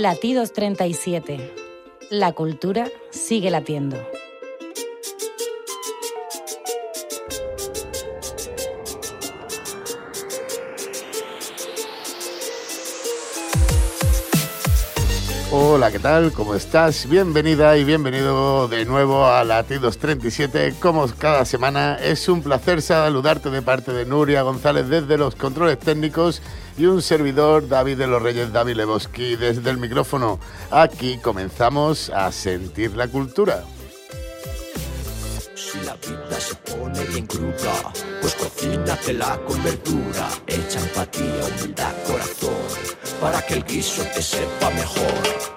Latidos 0.00 0.54
37. 0.54 1.52
La 2.08 2.32
cultura 2.32 2.88
sigue 3.10 3.50
latiendo. 3.50 3.98
Hola, 15.52 15.90
¿qué 15.90 15.98
tal? 15.98 16.32
¿Cómo 16.32 16.54
estás? 16.54 17.06
Bienvenida 17.06 17.76
y 17.76 17.84
bienvenido 17.84 18.68
de 18.68 18.86
nuevo 18.86 19.26
a 19.26 19.44
Latidos 19.44 19.98
37. 19.98 20.76
Como 20.80 21.06
cada 21.18 21.44
semana, 21.44 21.98
es 22.02 22.26
un 22.30 22.42
placer 22.42 22.80
saludarte 22.80 23.50
de 23.50 23.60
parte 23.60 23.92
de 23.92 24.06
Nuria 24.06 24.40
González 24.40 24.88
desde 24.88 25.18
los 25.18 25.34
controles 25.34 25.78
técnicos 25.78 26.40
y 26.76 26.86
un 26.86 27.02
servidor, 27.02 27.68
David 27.68 27.98
de 27.98 28.06
los 28.06 28.22
Reyes, 28.22 28.52
David 28.52 28.76
Leboski, 28.76 29.36
desde 29.36 29.70
el 29.70 29.78
micrófono. 29.78 30.38
Aquí 30.70 31.18
comenzamos 31.18 32.10
a 32.10 32.30
sentir 32.32 32.96
la 32.96 33.08
cultura. 33.08 33.64
Si 35.54 35.78
la 35.84 35.94
vida 35.96 36.40
se 36.40 36.54
pone 36.56 37.04
bien 37.04 37.26
cruda, 37.26 37.92
pues 38.20 38.34
cocínatela 38.34 39.40
con 39.46 39.62
verdura, 39.62 40.28
echa 40.46 40.80
empatía, 40.80 41.44
humildad, 41.58 41.92
corazón, 42.06 42.54
para 43.20 43.40
que 43.42 43.54
el 43.54 43.64
guiso 43.64 44.02
te 44.14 44.22
sepa 44.22 44.70
mejor. 44.70 45.50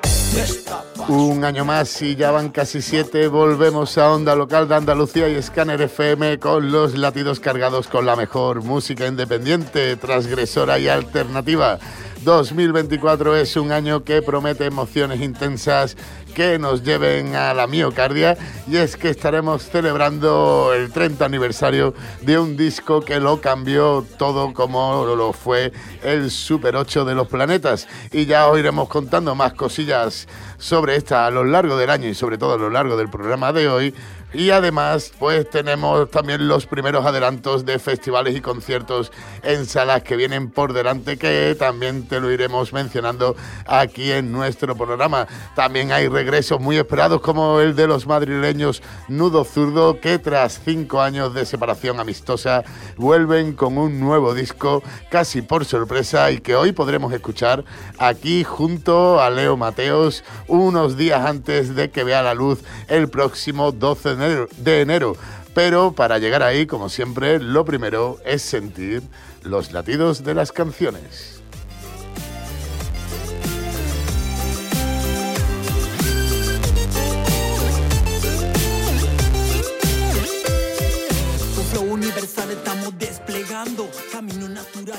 Un 1.10 1.44
año 1.44 1.66
más 1.66 2.02
y 2.02 2.16
ya 2.16 2.32
van 2.32 2.50
casi 2.50 2.82
siete. 2.82 3.28
Volvemos 3.28 3.98
a 3.98 4.12
Onda 4.12 4.36
Local 4.36 4.70
de 4.70 4.76
Andalucía 4.76 5.28
y 5.28 5.42
Scanner 5.42 5.82
FM 5.82 6.40
con 6.40 6.72
los 6.72 6.98
latidos 6.98 7.42
cargados 7.42 7.88
con 7.88 8.06
la 8.06 8.16
mejor 8.16 8.64
música 8.64 9.06
independiente, 9.06 9.98
transgresora 9.98 10.80
y 10.80 10.88
alternativa. 10.88 11.78
2024 12.24 13.36
es 13.36 13.58
un 13.58 13.74
año 13.74 14.06
que 14.06 14.22
promete 14.22 14.66
emociones 14.66 15.22
intensas 15.22 15.98
que 16.34 16.60
nos 16.60 16.84
lleven 16.84 17.36
a 17.36 17.54
la 17.54 17.68
miocardia. 17.68 18.38
Y 18.68 18.78
es 18.78 18.98
que 18.98 19.10
estaremos 19.10 19.64
celebrando 19.64 20.72
el 20.74 20.92
30 20.92 21.26
aniversario 21.26 21.94
de 22.22 22.38
un 22.40 22.58
disco 22.58 23.02
que 23.02 23.20
lo 23.20 23.42
cambió 23.42 24.06
todo 24.18 24.54
como 24.54 25.06
lo 25.06 25.34
fue 25.34 25.72
el 26.04 26.32
Super 26.32 26.76
8 26.76 27.06
de 27.06 27.16
los 27.16 27.28
planetas. 27.28 27.88
Y 28.12 28.26
ya 28.26 28.48
os 28.48 28.60
iremos 28.60 28.90
contando 28.90 29.36
más 29.36 29.54
cosillas 29.54 30.28
sobre 30.58 30.96
esta 30.96 31.26
a 31.26 31.32
lo 31.32 31.44
largo 31.44 31.78
del 31.78 31.90
año 31.90 32.08
y 32.08 32.16
sobre 32.16 32.38
todo 32.38 32.54
a 32.54 32.58
lo 32.58 32.70
largo 32.70 32.98
del 32.98 33.10
programa 33.10 33.54
de 33.54 33.68
hoy 33.68 33.94
y 34.34 34.50
además, 34.50 35.12
pues 35.20 35.48
tenemos 35.50 36.10
también 36.10 36.48
los 36.48 36.66
primeros 36.66 37.06
adelantos 37.06 37.66
de 37.66 37.78
festivales 37.78 38.36
y 38.36 38.42
conciertos 38.42 39.12
en 39.44 39.66
salas 39.68 40.02
que 40.02 40.16
vienen 40.16 40.50
por 40.50 40.74
delante, 40.74 41.18
que 41.18 41.56
también 41.58 42.08
te 42.08 42.20
lo 42.20 42.32
iremos 42.32 42.74
mencionando 42.74 43.36
aquí 43.68 44.12
en 44.12 44.32
nuestro 44.32 44.76
programa. 44.76 45.28
También 45.56 45.92
hay 45.92 46.08
regresos 46.08 46.60
muy 46.60 46.78
esperados, 46.78 47.22
como 47.22 47.60
el 47.60 47.76
de 47.76 47.86
los 47.86 48.08
madrileños 48.08 48.82
Nudo 49.08 49.46
Zurdo, 49.46 50.00
que 50.00 50.18
tras 50.18 50.60
cinco 50.66 51.02
años 51.02 51.34
de 51.36 51.46
separación 51.46 52.00
amistosa 52.00 52.64
vuelven 52.98 53.54
con 53.54 53.78
un 53.78 54.00
nuevo 54.00 54.34
disco, 54.34 54.82
casi 55.12 55.44
por 55.44 55.66
sorpresa, 55.66 56.32
y 56.32 56.40
que 56.40 56.56
hoy 56.56 56.72
podremos 56.72 57.14
escuchar 57.14 57.64
aquí 58.00 58.44
junto 58.44 59.22
a 59.22 59.30
Leo 59.30 59.58
Mateos, 59.58 60.24
unos 60.48 60.98
días 60.98 61.24
antes 61.24 61.76
de 61.76 61.92
que 61.92 62.04
vea 62.04 62.24
la 62.24 62.34
luz 62.34 62.64
el 62.88 63.10
próximo 63.10 63.72
12 63.72 64.16
de 64.16 64.23
de 64.58 64.82
enero. 64.82 65.16
Pero 65.54 65.94
para 65.94 66.18
llegar 66.18 66.42
ahí, 66.42 66.66
como 66.66 66.90
siempre, 66.90 67.40
lo 67.40 67.64
primero 67.64 68.18
es 68.26 68.42
sentir 68.42 69.04
los 69.44 69.72
latidos 69.72 70.24
de 70.24 70.34
las 70.34 70.52
canciones. 70.52 71.42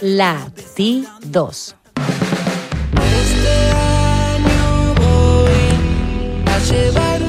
Latidos. 0.00 1.74
Este 2.96 3.70
año 3.72 4.94
voy 4.94 5.50
a 6.46 6.58
llevar 6.58 7.23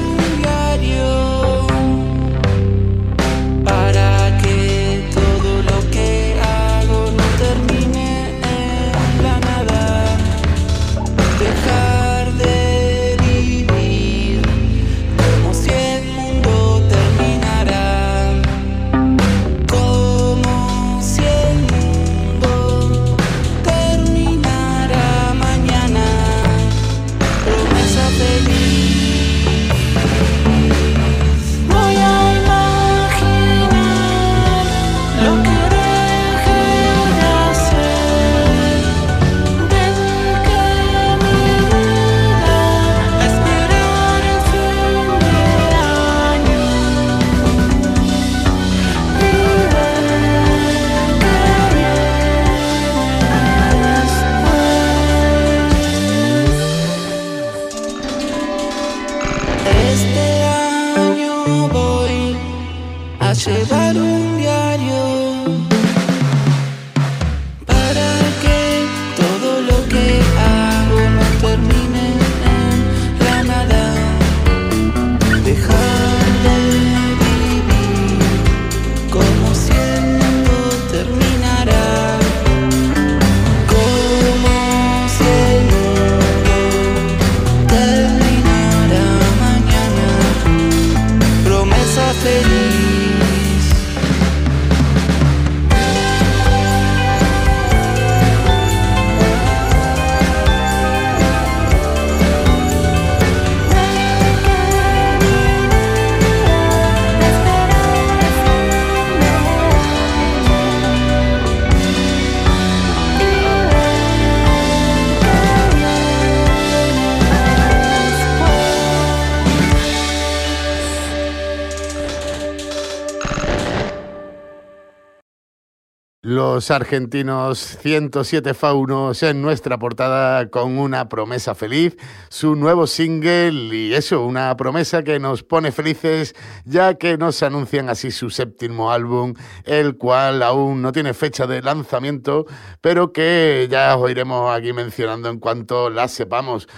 los 126.56 126.70
argentinos 126.70 127.58
107 127.82 128.54
Faunos 128.54 129.22
en 129.22 129.42
nuestra 129.42 129.78
portada 129.78 130.48
con 130.48 130.78
una 130.78 131.06
promesa 131.06 131.54
feliz, 131.54 131.98
su 132.30 132.56
nuevo 132.56 132.86
single 132.86 133.76
y 133.76 133.92
eso, 133.92 134.24
una 134.24 134.56
promesa 134.56 135.02
que 135.02 135.18
nos 135.18 135.42
pone 135.42 135.70
felices 135.70 136.34
ya 136.64 136.94
que 136.94 137.18
nos 137.18 137.42
anuncian 137.42 137.90
así 137.90 138.10
su 138.10 138.30
séptimo 138.30 138.90
álbum, 138.90 139.34
el 139.64 139.98
cual 139.98 140.42
aún 140.42 140.80
no 140.80 140.92
tiene 140.92 141.12
fecha 141.12 141.46
de 141.46 141.60
lanzamiento, 141.60 142.46
pero 142.80 143.12
que 143.12 143.68
ya 143.70 143.94
os 143.94 144.10
iremos 144.10 144.56
aquí 144.56 144.72
mencionando 144.72 145.28
en 145.28 145.38
cuanto 145.38 145.90
la 145.90 146.08
sepamos. 146.08 146.68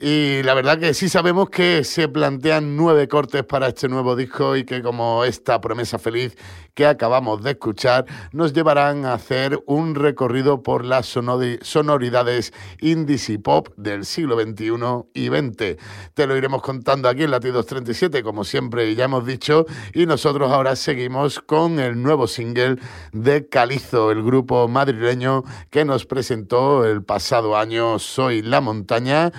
Y 0.00 0.42
la 0.42 0.54
verdad 0.54 0.78
que 0.78 0.94
sí 0.94 1.08
sabemos 1.08 1.50
que 1.50 1.84
se 1.84 2.08
plantean 2.08 2.76
nueve 2.76 3.08
cortes 3.08 3.44
para 3.44 3.68
este 3.68 3.88
nuevo 3.88 4.16
disco 4.16 4.56
y 4.56 4.64
que 4.64 4.82
como 4.82 5.24
esta 5.24 5.60
promesa 5.60 5.98
feliz 5.98 6.36
que 6.74 6.86
acabamos 6.86 7.42
de 7.42 7.52
escuchar 7.52 8.04
nos 8.32 8.52
llevarán 8.52 9.04
a 9.04 9.14
hacer 9.14 9.62
un 9.66 9.94
recorrido 9.94 10.62
por 10.62 10.84
las 10.84 11.06
sonoridades 11.06 12.52
indies 12.80 13.30
y 13.30 13.38
pop 13.38 13.68
del 13.76 14.04
siglo 14.04 14.40
XXI 14.40 14.72
y 15.14 15.28
XX. 15.28 15.76
Te 16.14 16.26
lo 16.26 16.36
iremos 16.36 16.62
contando 16.62 17.08
aquí 17.08 17.22
en 17.22 17.30
Latidos 17.30 17.66
37, 17.66 18.22
como 18.22 18.44
siempre 18.44 18.94
ya 18.94 19.04
hemos 19.04 19.24
dicho, 19.24 19.66
y 19.92 20.06
nosotros 20.06 20.50
ahora 20.50 20.76
seguimos 20.76 21.40
con 21.40 21.78
el 21.78 22.02
nuevo 22.02 22.26
single 22.26 22.76
de 23.12 23.48
Calizo, 23.48 24.10
el 24.10 24.22
grupo 24.22 24.66
madrileño 24.68 25.44
que 25.70 25.84
nos 25.84 26.06
presentó 26.06 26.84
el 26.84 27.02
pasado 27.04 27.56
año 27.56 27.98
Soy 27.98 28.42
la 28.42 28.60
Montaña, 28.60 29.32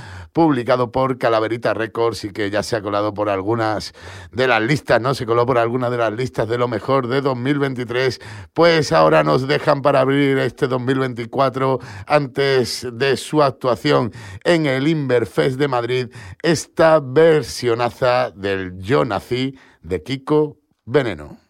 publicado 0.45 0.91
por 0.91 1.17
Calaverita 1.17 1.73
Records 1.73 2.23
y 2.23 2.29
que 2.29 2.51
ya 2.51 2.61
se 2.61 2.75
ha 2.75 2.81
colado 2.83 3.15
por 3.15 3.29
algunas 3.29 3.93
de 4.31 4.47
las 4.47 4.61
listas, 4.61 5.01
¿no? 5.01 5.15
Se 5.15 5.25
coló 5.25 5.43
por 5.43 5.57
algunas 5.57 5.89
de 5.89 5.97
las 5.97 6.13
listas 6.13 6.47
de 6.47 6.59
lo 6.59 6.67
mejor 6.67 7.07
de 7.07 7.21
2023, 7.21 8.21
pues 8.53 8.91
ahora 8.91 9.23
nos 9.23 9.47
dejan 9.47 9.81
para 9.81 10.01
abrir 10.01 10.37
este 10.37 10.67
2024 10.67 11.79
antes 12.05 12.87
de 12.93 13.17
su 13.17 13.41
actuación 13.41 14.11
en 14.43 14.67
el 14.67 14.87
Inverfest 14.87 15.57
de 15.57 15.67
Madrid 15.67 16.07
esta 16.43 16.99
versionaza 16.99 18.29
del 18.29 18.77
Yo 18.77 19.03
Nací 19.03 19.57
de 19.81 20.03
Kiko 20.03 20.59
Veneno. 20.85 21.44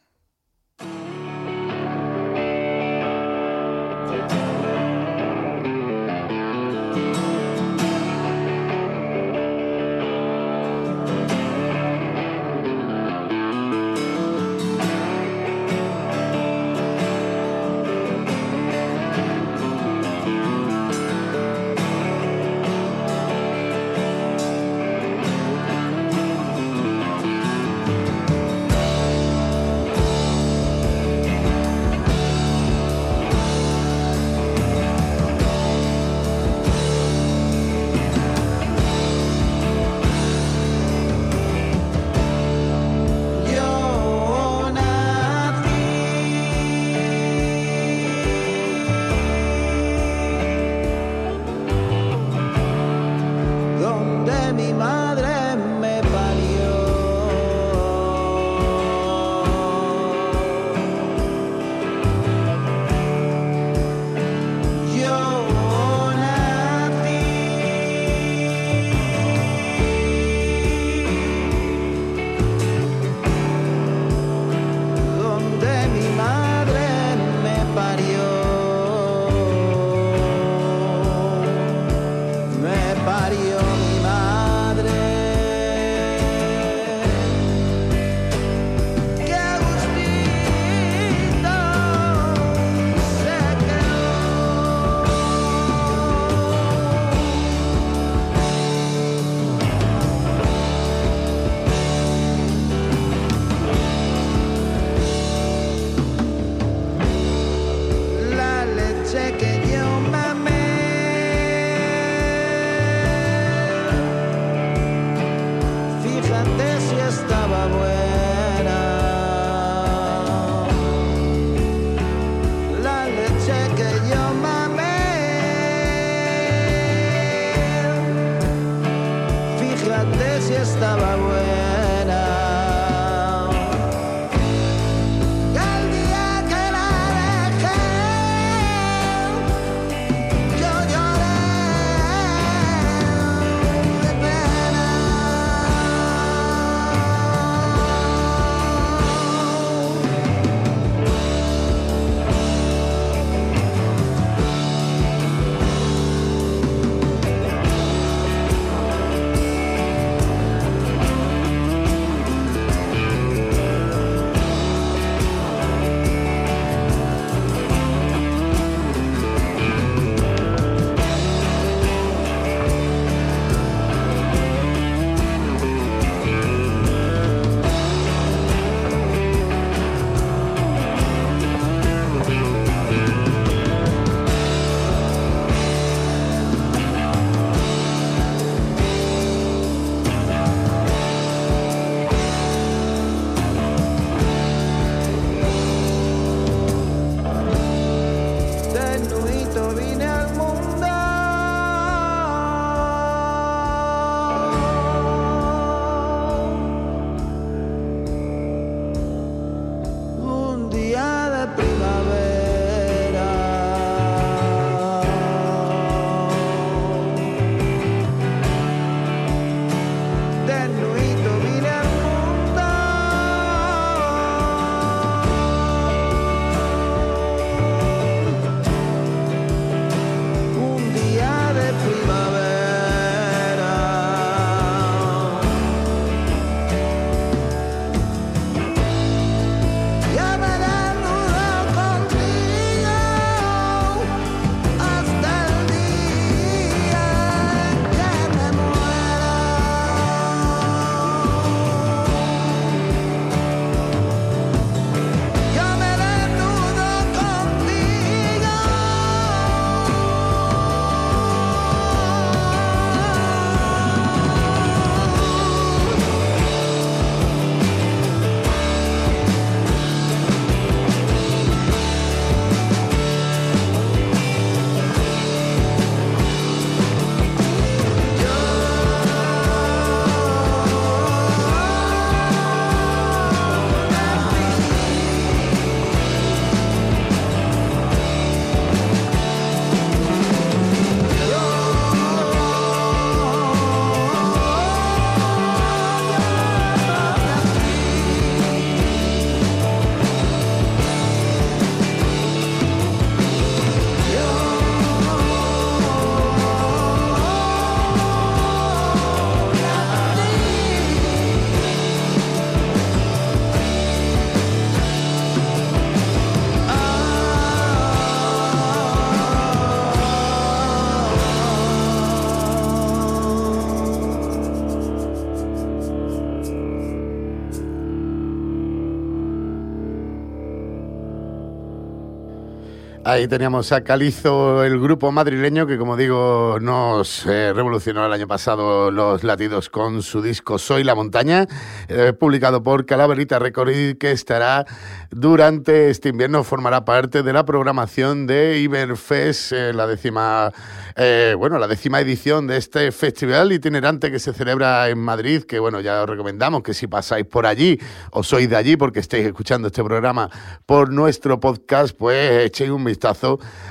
Ahí 333.16 333.30
teníamos 333.30 333.72
a 333.72 333.82
Calizo, 333.82 334.66
el 334.66 334.78
grupo 334.78 335.10
madrileño 335.10 335.66
que, 335.66 335.78
como 335.78 335.96
digo, 335.96 336.58
nos 336.60 337.26
eh, 337.26 337.54
revolucionó 337.54 338.06
el 338.06 338.12
año 338.12 338.28
pasado 338.28 338.92
los 338.92 339.24
latidos 339.24 339.70
con 339.70 340.02
su 340.02 340.22
disco 340.22 340.60
Soy 340.60 340.84
la 340.84 340.96
Montaña, 340.96 341.48
eh, 341.88 342.12
publicado 342.12 342.62
por 342.62 342.86
Calaverita 342.86 343.40
Record 343.40 343.70
y 343.70 343.96
que 343.96 344.12
estará 344.12 344.66
durante 345.12 345.90
este 345.92 346.10
invierno, 346.10 346.44
formará 346.44 346.84
parte 346.84 347.24
de 347.24 347.32
la 347.32 347.46
programación 347.46 348.28
de 348.28 348.60
Iberfest, 348.60 349.54
eh, 349.54 349.72
la 349.72 349.88
décima 349.88 350.52
eh, 350.98 351.36
bueno, 351.38 351.58
la 351.58 351.68
décima 351.68 352.02
edición 352.02 352.48
de 352.48 352.58
este 352.58 352.92
festival 352.92 353.54
itinerante 353.54 354.12
que 354.12 354.20
se 354.20 354.34
celebra 354.34 354.90
en 354.90 355.00
Madrid, 355.00 355.44
que 355.44 355.60
bueno, 355.60 355.80
ya 355.80 356.04
os 356.04 356.10
recomendamos 356.10 356.64
que 356.64 356.74
si 356.74 356.88
pasáis 356.88 357.26
por 357.26 357.46
allí 357.46 357.80
o 358.12 358.24
sois 358.24 358.50
de 358.50 358.58
allí 358.58 358.76
porque 358.76 359.00
estáis 359.00 359.26
escuchando 359.26 359.68
este 359.70 359.84
programa 359.86 360.30
por 360.66 360.92
nuestro 360.92 361.40
podcast, 361.40 361.96
pues 361.98 362.46
echéis 362.46 362.72
un 362.72 362.84
vistazo 362.84 363.05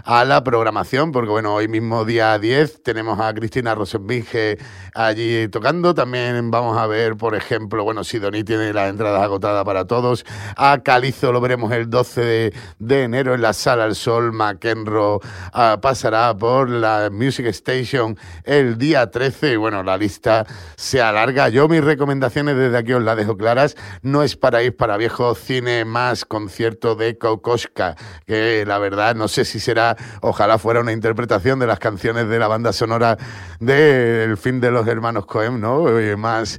a 0.04 0.24
la 0.24 0.44
programación, 0.44 1.12
porque 1.12 1.30
bueno, 1.30 1.54
hoy 1.54 1.66
mismo 1.68 2.04
día 2.04 2.38
10 2.38 2.82
tenemos 2.82 3.18
a 3.18 3.34
Cristina 3.34 3.74
Rosenbinge 3.74 4.58
allí 4.94 5.48
tocando, 5.48 5.94
también 5.94 6.50
vamos 6.50 6.78
a 6.78 6.86
ver, 6.86 7.16
por 7.16 7.34
ejemplo, 7.34 7.82
bueno, 7.82 8.04
Sidoní 8.04 8.44
tiene 8.44 8.72
las 8.72 8.90
entradas 8.90 9.22
agotadas 9.22 9.64
para 9.64 9.86
todos, 9.86 10.24
a 10.56 10.78
Calizo 10.84 11.32
lo 11.32 11.40
veremos 11.40 11.72
el 11.72 11.90
12 11.90 12.52
de, 12.78 13.02
enero 13.02 13.34
en 13.34 13.42
la 13.42 13.52
Sala 13.52 13.86
El 13.86 13.94
Sol, 13.94 14.32
McEnroe 14.32 15.18
ah, 15.52 15.78
pasará 15.82 16.36
por 16.36 16.70
la 16.70 17.10
Music 17.10 17.46
Station 17.46 18.16
el 18.44 18.78
día 18.78 19.10
13. 19.10 19.52
Y 19.52 19.56
bueno, 19.56 19.82
la 19.82 19.96
lista 19.96 20.46
se 20.76 21.00
alarga. 21.00 21.48
Yo 21.48 21.68
mis 21.68 21.82
recomendaciones 21.82 22.56
desde 22.56 22.78
aquí 22.78 22.92
os 22.92 23.02
las 23.02 23.16
dejo 23.16 23.36
claras. 23.36 23.76
No 24.02 24.22
es 24.22 24.36
para 24.36 24.62
ir 24.62 24.76
para 24.76 24.96
viejo 24.96 25.34
cine 25.34 25.84
más 25.84 26.24
concierto 26.24 26.94
de 26.94 27.18
Kokoschka, 27.18 27.96
que 28.26 28.64
la 28.66 28.78
verdad 28.78 29.14
no 29.14 29.23
sé 29.28 29.44
si 29.44 29.60
será, 29.60 29.96
ojalá 30.20 30.58
fuera 30.58 30.80
una 30.80 30.92
interpretación 30.92 31.58
de 31.58 31.66
las 31.66 31.78
canciones 31.78 32.28
de 32.28 32.38
la 32.38 32.48
banda 32.48 32.72
sonora 32.72 33.16
del 33.60 34.36
fin 34.36 34.60
de 34.60 34.70
los 34.70 34.86
hermanos 34.86 35.26
Cohen, 35.26 35.60
¿no? 35.60 35.86
Más 36.16 36.58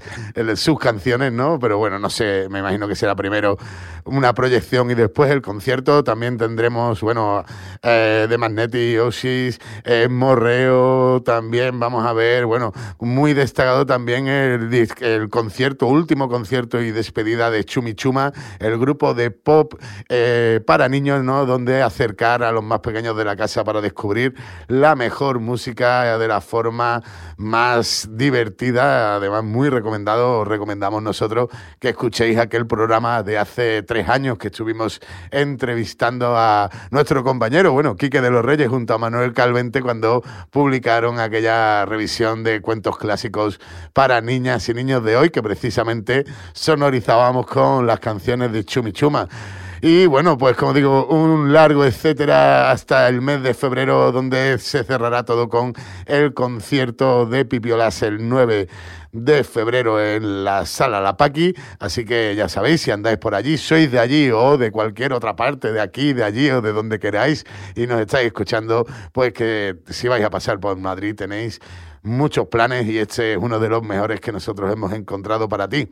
sus 0.56 0.80
canciones, 0.80 1.32
¿no? 1.32 1.60
Pero 1.60 1.78
bueno, 1.78 2.00
no 2.00 2.10
sé, 2.10 2.48
me 2.50 2.60
imagino 2.60 2.88
que 2.88 2.96
será 2.96 3.16
primero 3.16 3.58
una 4.06 4.34
proyección 4.34 4.92
y 4.92 4.96
después 4.96 5.32
el 5.32 5.42
concierto. 5.42 6.04
También 6.04 6.38
tendremos, 6.38 7.02
bueno, 7.02 7.44
eh, 7.82 8.28
de 8.30 8.38
Magnetti, 8.38 8.98
Osis, 8.98 9.60
eh, 9.84 10.08
Morreo, 10.10 11.22
también 11.24 11.80
vamos 11.80 12.06
a 12.06 12.14
ver, 12.14 12.46
bueno, 12.46 12.72
muy 13.00 13.34
destacado 13.34 13.86
también 13.86 14.28
el, 14.28 14.88
el 15.00 15.30
concierto, 15.30 15.88
último 15.88 16.30
concierto 16.30 16.82
y 16.82 16.92
despedida 16.92 17.50
de 17.50 17.64
Chumichuma, 17.64 18.32
el 18.60 18.78
grupo 18.78 19.14
de 19.14 19.32
pop 19.32 19.74
eh, 20.10 20.62
para 20.66 20.90
niños, 20.90 21.24
¿no? 21.24 21.46
Donde 21.46 21.82
acercar 21.82 22.44
a 22.44 22.52
los 22.56 22.64
más 22.64 22.80
pequeños 22.80 23.16
de 23.16 23.26
la 23.26 23.36
casa 23.36 23.64
para 23.64 23.82
descubrir 23.82 24.34
la 24.68 24.96
mejor 24.96 25.40
música 25.40 26.18
de 26.18 26.28
la 26.28 26.42
forma 26.42 27.04
más 27.38 28.10
divertida, 28.12 29.16
además 29.16 29.44
muy 29.44 29.70
recomendado, 29.70 30.40
os 30.40 30.48
recomendamos 30.48 31.04
nosotros 31.04 31.50
que 31.80 31.90
escuchéis 31.90 32.38
aquel 32.38 32.66
programa 32.66 33.22
de 33.24 33.38
hace 33.38 33.84
tres 33.84 34.10
años 34.10 34.38
que 34.38 34.48
estuvimos 34.48 35.00
entrevistando 35.32 36.36
a 36.38 36.70
nuestro 36.92 37.24
compañero, 37.24 37.74
bueno, 37.74 37.96
Quique 37.96 38.22
de 38.22 38.32
los 38.32 38.44
Reyes 38.44 38.70
junto 38.70 38.94
a 38.94 38.98
Manuel 38.98 39.34
Calvente 39.34 39.82
cuando 39.82 40.24
publicaron 40.50 41.20
aquella 41.20 41.86
revisión 41.86 42.44
de 42.44 42.62
cuentos 42.62 42.98
clásicos 42.98 43.60
para 43.94 44.22
niñas 44.22 44.68
y 44.70 44.74
niños 44.74 45.04
de 45.04 45.18
hoy 45.18 45.30
que 45.30 45.44
precisamente 45.44 46.26
sonorizábamos 46.54 47.46
con 47.46 47.86
las 47.86 48.00
canciones 48.00 48.52
de 48.52 48.64
Chumichuma. 48.64 49.28
Y 49.82 50.06
bueno, 50.06 50.38
pues 50.38 50.56
como 50.56 50.74
digo, 50.74 51.08
un 51.08 51.52
largo 51.52 51.86
etcétera 51.86 52.72
hasta 52.72 53.08
el 53.10 53.22
mes 53.22 53.44
de 53.44 53.54
febrero, 53.54 54.12
donde 54.12 54.58
se 54.60 54.84
cerrará 54.84 55.24
todo 55.24 55.50
con 55.50 55.74
el 56.06 56.34
concierto 56.34 57.26
de 57.26 57.46
Pipiolas 57.46 58.02
el 58.02 58.28
9 58.28 58.68
de 59.12 59.44
febrero 59.44 60.02
en 60.04 60.44
la 60.44 60.66
sala 60.66 61.00
La 61.02 61.18
Paqui. 61.18 61.54
Así 61.80 62.06
que 62.06 62.36
ya 62.36 62.50
sabéis, 62.50 62.82
si 62.82 62.92
andáis 62.92 63.18
por 63.18 63.36
allí, 63.36 63.58
sois 63.58 63.92
de 63.92 64.00
allí 64.00 64.30
o 64.32 64.58
de 64.58 64.72
cualquier 64.72 65.14
otra 65.14 65.36
parte, 65.36 65.72
de 65.72 65.82
aquí, 65.82 66.14
de 66.14 66.24
allí 66.24 66.50
o 66.52 66.62
de 66.62 66.74
donde 66.74 67.00
queráis, 67.00 67.46
y 67.76 67.88
nos 67.88 68.02
estáis 68.02 68.28
escuchando, 68.28 68.86
pues 69.14 69.34
que 69.34 69.78
si 69.90 70.08
vais 70.08 70.24
a 70.24 70.30
pasar 70.30 70.60
por 70.60 70.78
Madrid 70.78 71.16
tenéis 71.16 71.60
muchos 72.06 72.48
planes 72.48 72.88
y 72.88 72.98
este 72.98 73.34
es 73.34 73.38
uno 73.42 73.60
de 73.60 73.68
los 73.68 73.84
mejores 73.84 74.22
que 74.22 74.32
nosotros 74.32 74.72
hemos 74.72 74.94
encontrado 74.94 75.50
para 75.50 75.68
ti. 75.68 75.92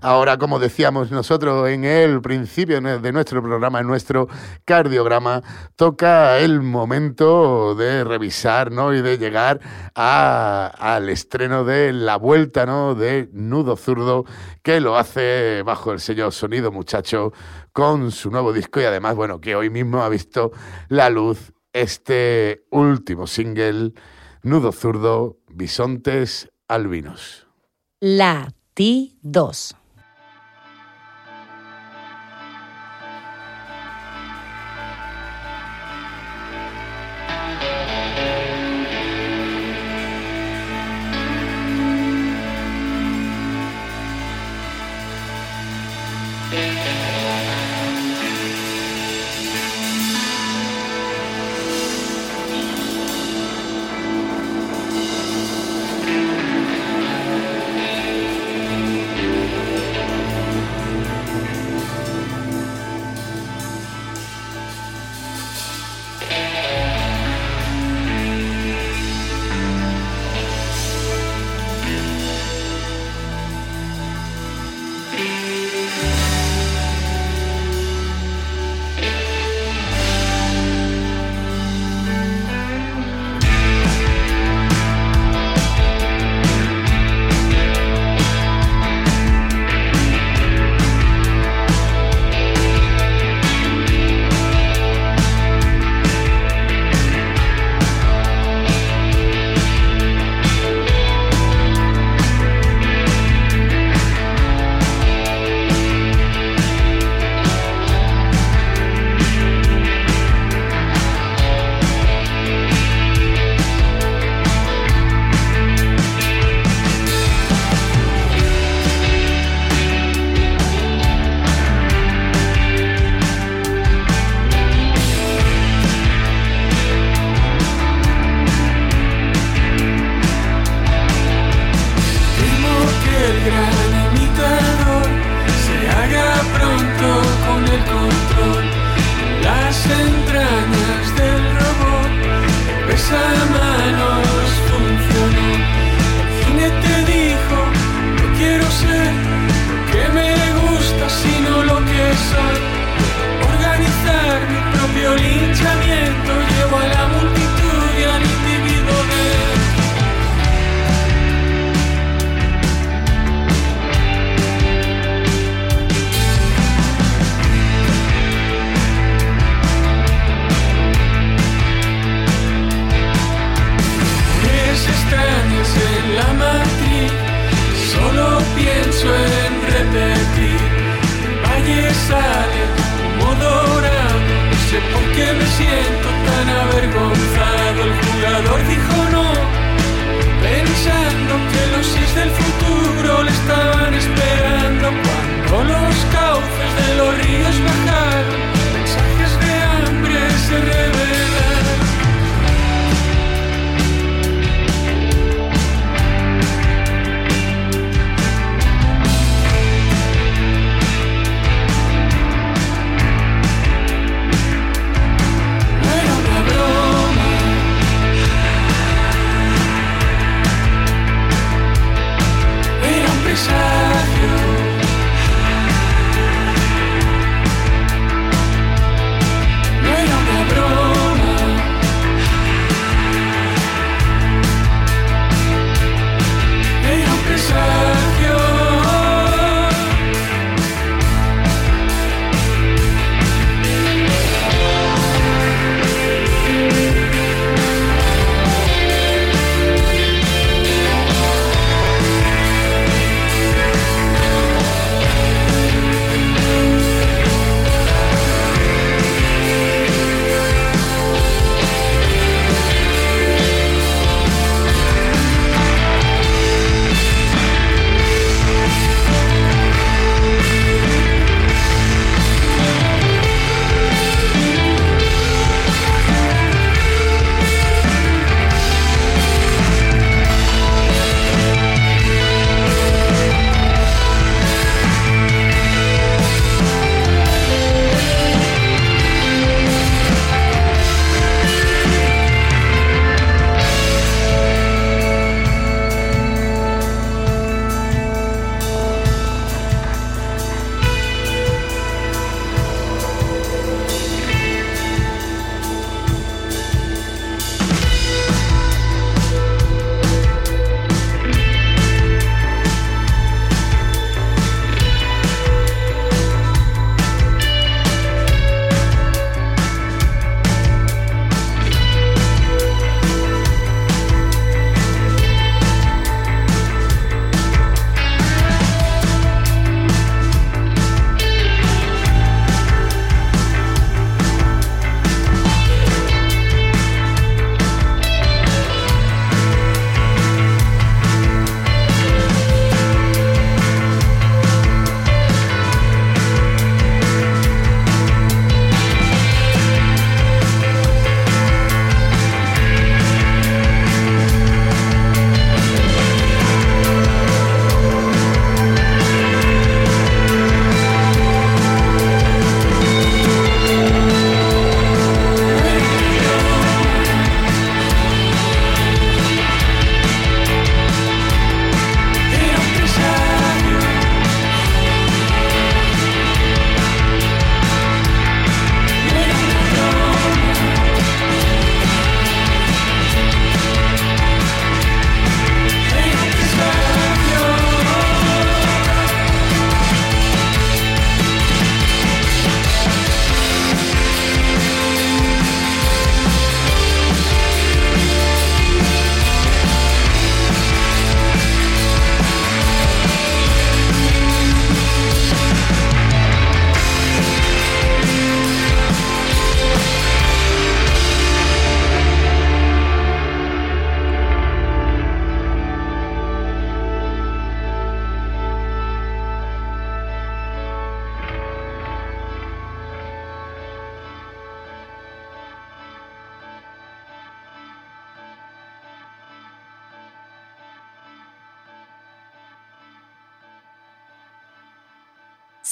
Ahora, 0.00 0.38
como 0.38 0.58
decíamos 0.58 1.10
nosotros 1.10 1.68
en 1.68 1.84
el 1.84 2.22
principio 2.22 2.80
de 2.80 3.12
nuestro 3.12 3.42
programa, 3.42 3.80
en 3.80 3.86
nuestro 3.86 4.28
cardiograma, 4.64 5.42
toca 5.76 6.38
el 6.38 6.62
momento 6.62 7.74
de 7.74 8.04
revisar 8.04 8.72
¿no? 8.72 8.94
y 8.94 9.02
de 9.02 9.18
llegar 9.18 9.60
al 9.94 11.08
estreno 11.08 11.64
de 11.64 11.92
la 11.92 12.16
vuelta 12.16 12.64
¿no? 12.64 12.94
de 12.94 13.28
Nudo 13.32 13.76
Zurdo, 13.76 14.24
que 14.62 14.80
lo 14.80 14.96
hace 14.96 15.62
bajo 15.64 15.92
el 15.92 16.00
sello 16.00 16.30
Sonido 16.30 16.72
Muchacho 16.72 17.32
con 17.72 18.10
su 18.10 18.30
nuevo 18.30 18.52
disco 18.52 18.80
y 18.80 18.84
además, 18.84 19.16
bueno, 19.16 19.40
que 19.40 19.54
hoy 19.54 19.70
mismo 19.70 20.02
ha 20.02 20.08
visto 20.08 20.52
la 20.88 21.10
luz 21.10 21.52
este 21.72 22.64
último 22.70 23.26
single, 23.26 23.92
Nudo 24.42 24.72
Zurdo, 24.72 25.38
bisontes 25.48 26.48
albinos. 26.68 27.46
La 28.00 28.54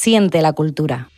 Siente 0.07 0.41
la 0.41 0.53
cultura. 0.53 1.09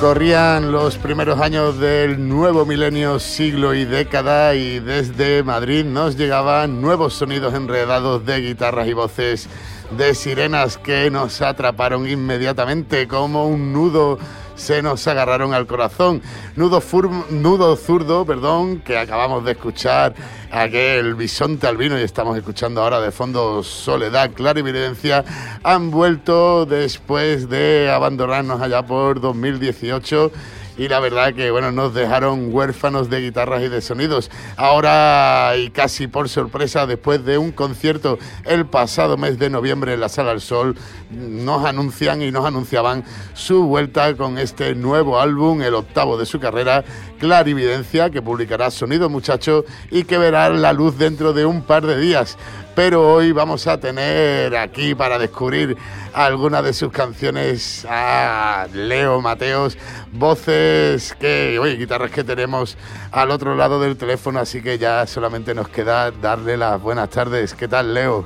Corrían 0.00 0.70
los 0.70 0.96
primeros 0.96 1.40
años 1.40 1.80
del 1.80 2.28
nuevo 2.28 2.64
milenio, 2.64 3.18
siglo 3.18 3.74
y 3.74 3.84
década 3.84 4.54
y 4.54 4.78
desde 4.78 5.42
Madrid 5.42 5.84
nos 5.84 6.16
llegaban 6.16 6.80
nuevos 6.80 7.14
sonidos 7.14 7.52
enredados 7.52 8.24
de 8.24 8.40
guitarras 8.40 8.86
y 8.86 8.92
voces 8.92 9.48
de 9.96 10.14
sirenas 10.14 10.78
que 10.78 11.10
nos 11.10 11.42
atraparon 11.42 12.08
inmediatamente 12.08 13.08
como 13.08 13.48
un 13.48 13.72
nudo 13.72 14.20
se 14.58 14.82
nos 14.82 15.06
agarraron 15.06 15.54
al 15.54 15.66
corazón. 15.66 16.20
Nudo, 16.56 16.82
nudo 17.30 17.76
zurdo, 17.76 18.26
perdón, 18.26 18.80
que 18.80 18.98
acabamos 18.98 19.44
de 19.44 19.52
escuchar 19.52 20.14
aquel 20.50 21.14
bisonte 21.14 21.66
albino 21.66 21.98
y 21.98 22.02
estamos 22.02 22.36
escuchando 22.36 22.82
ahora 22.82 23.00
de 23.00 23.12
fondo 23.12 23.62
Soledad, 23.62 24.32
Clara 24.32 24.60
Evidencia, 24.60 25.24
han 25.62 25.90
vuelto 25.90 26.66
después 26.66 27.48
de 27.48 27.90
abandonarnos 27.90 28.60
allá 28.60 28.84
por 28.84 29.20
2018 29.20 30.32
y 30.78 30.88
la 30.88 31.00
verdad 31.00 31.34
que 31.34 31.50
bueno, 31.50 31.72
nos 31.72 31.92
dejaron 31.92 32.54
huérfanos 32.54 33.10
de 33.10 33.20
guitarras 33.20 33.62
y 33.62 33.68
de 33.68 33.80
sonidos. 33.80 34.30
Ahora 34.56 35.54
y 35.58 35.70
casi 35.70 36.06
por 36.06 36.28
sorpresa, 36.28 36.86
después 36.86 37.24
de 37.24 37.36
un 37.36 37.50
concierto 37.50 38.18
el 38.44 38.64
pasado 38.64 39.16
mes 39.16 39.38
de 39.38 39.50
noviembre 39.50 39.94
en 39.94 40.00
la 40.00 40.08
Sala 40.08 40.30
del 40.30 40.40
Sol, 40.40 40.76
nos 41.10 41.64
anuncian 41.64 42.22
y 42.22 42.30
nos 42.30 42.46
anunciaban 42.46 43.04
su 43.34 43.64
vuelta 43.64 44.14
con 44.16 44.38
este 44.38 44.74
nuevo 44.76 45.20
álbum, 45.20 45.62
el 45.62 45.74
octavo 45.74 46.16
de 46.16 46.26
su 46.26 46.38
carrera, 46.38 46.84
Clarividencia, 47.18 48.10
que 48.10 48.22
publicará 48.22 48.70
Sonido 48.70 49.08
Muchacho 49.08 49.64
y 49.90 50.04
que 50.04 50.18
verá 50.18 50.48
la 50.50 50.72
luz 50.72 50.96
dentro 50.96 51.32
de 51.32 51.44
un 51.44 51.62
par 51.62 51.84
de 51.84 51.98
días 51.98 52.38
pero 52.78 53.12
hoy 53.12 53.32
vamos 53.32 53.66
a 53.66 53.80
tener 53.80 54.54
aquí 54.54 54.94
para 54.94 55.18
descubrir 55.18 55.76
algunas 56.14 56.62
de 56.62 56.72
sus 56.72 56.92
canciones 56.92 57.84
a 57.90 58.68
Leo 58.72 59.20
Mateos, 59.20 59.76
voces 60.12 61.12
que, 61.18 61.58
oye, 61.58 61.74
guitarras 61.74 62.12
que 62.12 62.22
tenemos 62.22 62.78
al 63.10 63.32
otro 63.32 63.56
lado 63.56 63.80
del 63.80 63.96
teléfono, 63.96 64.38
así 64.38 64.62
que 64.62 64.78
ya 64.78 65.08
solamente 65.08 65.56
nos 65.56 65.68
queda 65.68 66.12
darle 66.12 66.56
las 66.56 66.80
buenas 66.80 67.10
tardes. 67.10 67.52
¿Qué 67.52 67.66
tal, 67.66 67.94
Leo? 67.94 68.24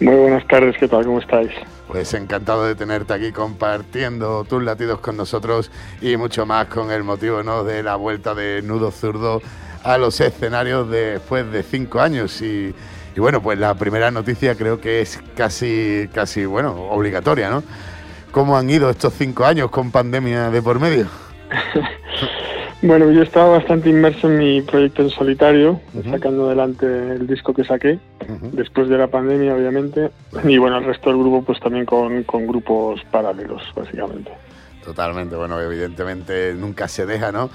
Muy 0.00 0.16
buenas 0.16 0.44
tardes, 0.48 0.76
¿qué 0.76 0.88
tal? 0.88 1.04
¿Cómo 1.04 1.20
estáis? 1.20 1.52
Pues 1.86 2.12
encantado 2.14 2.64
de 2.64 2.74
tenerte 2.74 3.12
aquí 3.12 3.30
compartiendo 3.30 4.42
tus 4.42 4.60
latidos 4.60 4.98
con 4.98 5.16
nosotros 5.16 5.70
y 6.02 6.16
mucho 6.16 6.46
más 6.46 6.66
con 6.66 6.90
el 6.90 7.04
motivo 7.04 7.44
¿no? 7.44 7.62
de 7.62 7.84
la 7.84 7.94
vuelta 7.94 8.34
de 8.34 8.60
Nudo 8.60 8.90
Zurdo 8.90 9.40
a 9.84 9.98
los 9.98 10.20
escenarios 10.20 10.90
después 10.90 11.48
de 11.52 11.62
cinco 11.62 12.00
años 12.00 12.42
y 12.42 12.74
y 13.16 13.20
bueno, 13.20 13.42
pues 13.42 13.58
la 13.58 13.74
primera 13.74 14.10
noticia 14.10 14.54
creo 14.54 14.80
que 14.80 15.00
es 15.00 15.20
casi, 15.36 16.08
casi, 16.12 16.44
bueno, 16.44 16.72
obligatoria, 16.90 17.50
¿no? 17.50 17.62
¿Cómo 18.30 18.56
han 18.56 18.68
ido 18.70 18.90
estos 18.90 19.14
cinco 19.14 19.44
años 19.44 19.70
con 19.70 19.90
pandemia 19.90 20.50
de 20.50 20.62
por 20.62 20.78
medio? 20.78 21.06
bueno, 22.82 23.10
yo 23.10 23.22
estaba 23.22 23.58
bastante 23.58 23.88
inmerso 23.88 24.28
en 24.28 24.38
mi 24.38 24.62
proyecto 24.62 25.02
en 25.02 25.10
solitario, 25.10 25.80
sacando 26.10 26.46
adelante 26.46 26.86
el 26.86 27.26
disco 27.26 27.54
que 27.54 27.64
saqué, 27.64 27.98
después 28.52 28.88
de 28.88 28.98
la 28.98 29.06
pandemia, 29.08 29.54
obviamente. 29.54 30.10
Y 30.44 30.58
bueno, 30.58 30.78
el 30.78 30.84
resto 30.84 31.10
del 31.10 31.18
grupo, 31.18 31.42
pues 31.42 31.58
también 31.60 31.86
con, 31.86 32.22
con 32.24 32.46
grupos 32.46 33.02
paralelos, 33.10 33.62
básicamente. 33.74 34.30
Totalmente, 34.88 35.36
bueno, 35.36 35.60
evidentemente 35.60 36.54
nunca 36.54 36.88
se 36.88 37.04
deja, 37.04 37.30
¿no? 37.30 37.50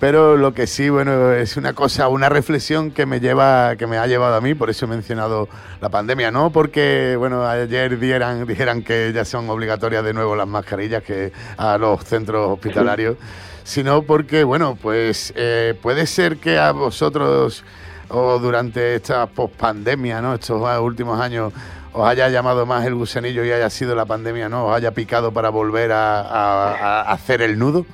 Pero 0.00 0.36
lo 0.36 0.52
que 0.52 0.66
sí, 0.66 0.90
bueno, 0.90 1.32
es 1.32 1.56
una 1.56 1.72
cosa, 1.72 2.08
una 2.08 2.28
reflexión 2.28 2.90
que 2.90 3.06
me 3.06 3.20
lleva, 3.20 3.76
que 3.76 3.86
me 3.86 3.96
ha 3.96 4.06
llevado 4.06 4.34
a 4.34 4.42
mí, 4.42 4.54
por 4.54 4.68
eso 4.68 4.84
he 4.84 4.88
mencionado 4.88 5.48
la 5.80 5.88
pandemia, 5.88 6.30
no 6.30 6.50
porque, 6.50 7.16
bueno, 7.18 7.46
ayer 7.46 7.98
dieran, 7.98 8.46
dijeran 8.46 8.82
que 8.82 9.12
ya 9.14 9.24
son 9.24 9.48
obligatorias 9.48 10.04
de 10.04 10.12
nuevo 10.12 10.36
las 10.36 10.46
mascarillas 10.46 11.02
que 11.02 11.32
a 11.56 11.78
los 11.78 12.04
centros 12.04 12.50
hospitalarios, 12.50 13.16
sino 13.64 14.02
porque, 14.02 14.44
bueno, 14.44 14.76
pues 14.76 15.32
eh, 15.36 15.74
puede 15.80 16.06
ser 16.06 16.36
que 16.36 16.58
a 16.58 16.72
vosotros 16.72 17.64
o 18.10 18.38
durante 18.38 18.96
esta 18.96 19.24
pospandemia, 19.24 20.20
¿no? 20.20 20.34
Estos 20.34 20.62
últimos 20.82 21.18
años 21.18 21.50
os 21.94 22.06
haya 22.06 22.28
llamado 22.28 22.66
más 22.66 22.84
el 22.84 22.94
gusanillo 22.94 23.44
y 23.44 23.52
haya 23.52 23.70
sido 23.70 23.94
la 23.94 24.04
pandemia, 24.04 24.50
¿no? 24.50 24.66
Os 24.66 24.76
haya 24.76 24.90
picado 24.90 25.32
para 25.32 25.48
volver 25.48 25.92
a 25.92 27.02
hacer 27.10 27.40
el 27.40 27.58
nudo. 27.58 27.86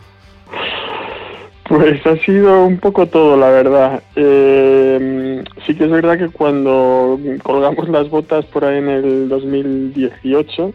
Pues 1.71 2.05
ha 2.05 2.17
sido 2.17 2.65
un 2.65 2.79
poco 2.79 3.07
todo, 3.07 3.37
la 3.37 3.49
verdad. 3.49 4.03
Eh, 4.17 5.45
sí 5.65 5.77
que 5.77 5.85
es 5.85 5.91
verdad 5.91 6.19
que 6.19 6.29
cuando 6.29 7.17
colgamos 7.45 7.89
las 7.89 8.11
botas 8.11 8.45
por 8.47 8.65
ahí 8.65 8.79
en 8.79 8.89
el 8.89 9.29
2018, 9.29 10.73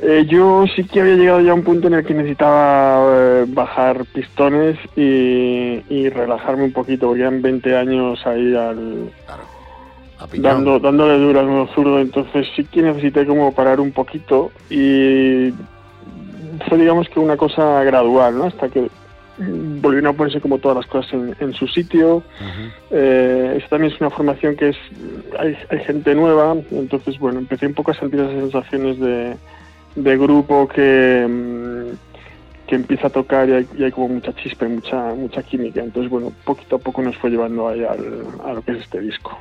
eh, 0.00 0.26
yo 0.26 0.64
sí 0.74 0.82
que 0.82 1.00
había 1.00 1.14
llegado 1.14 1.40
ya 1.42 1.52
a 1.52 1.54
un 1.54 1.62
punto 1.62 1.86
en 1.86 1.94
el 1.94 2.04
que 2.04 2.12
necesitaba 2.12 3.06
eh, 3.16 3.44
bajar 3.46 4.04
pistones 4.06 4.76
y, 4.96 6.08
relajarme 6.08 6.64
un 6.64 6.72
poquito, 6.72 7.06
porque 7.06 7.22
eran 7.22 7.40
20 7.40 7.76
años 7.76 8.26
ahí 8.26 8.52
al... 8.52 9.12
Dando, 10.32 10.78
dándole 10.78 11.18
duro 11.18 11.40
al 11.40 11.46
nuevo 11.46 11.68
zurdo, 11.74 12.00
entonces 12.00 12.46
sí 12.56 12.64
que 12.64 12.82
necesité 12.82 13.26
como 13.26 13.54
parar 13.54 13.80
un 13.80 13.92
poquito 13.92 14.50
y 14.70 15.52
fue 16.68 16.78
digamos 16.78 17.08
que 17.08 17.20
una 17.20 17.36
cosa 17.36 17.82
gradual, 17.84 18.38
¿no? 18.38 18.44
Hasta 18.44 18.68
que 18.68 18.88
volvieron 19.38 20.14
a 20.14 20.16
ponerse 20.16 20.40
como 20.40 20.58
todas 20.58 20.76
las 20.76 20.86
cosas 20.86 21.12
en, 21.40 21.52
su 21.54 21.66
sitio. 21.66 22.22
Eh, 22.90 23.54
esta 23.56 23.70
también 23.70 23.92
es 23.92 24.00
una 24.00 24.10
formación 24.10 24.56
que 24.56 24.70
es 24.70 24.76
hay, 25.38 25.56
gente 25.84 26.14
nueva, 26.14 26.54
entonces 26.70 27.18
bueno, 27.18 27.40
empecé 27.40 27.66
un 27.66 27.74
poco 27.74 27.90
a 27.90 27.94
sentir 27.94 28.20
esas 28.20 28.34
sensaciones 28.34 29.00
de, 29.00 29.36
de 29.96 30.18
grupo 30.18 30.68
que, 30.68 31.26
mm, 31.28 32.68
que 32.68 32.76
empieza 32.76 33.08
a 33.08 33.10
tocar 33.10 33.48
y 33.48 33.82
hay, 33.82 33.90
como 33.90 34.08
mucha 34.08 34.32
chispa 34.34 34.66
y 34.66 34.68
mucha, 34.68 35.14
mucha 35.14 35.42
química. 35.42 35.80
Entonces 35.80 36.10
bueno, 36.10 36.32
poquito 36.44 36.76
a 36.76 36.78
poco 36.78 37.02
nos 37.02 37.16
fue 37.16 37.30
llevando 37.30 37.68
ahí 37.68 37.82
al, 37.82 38.24
a 38.44 38.52
lo 38.52 38.62
que 38.62 38.72
es 38.72 38.78
este 38.78 39.00
disco. 39.00 39.36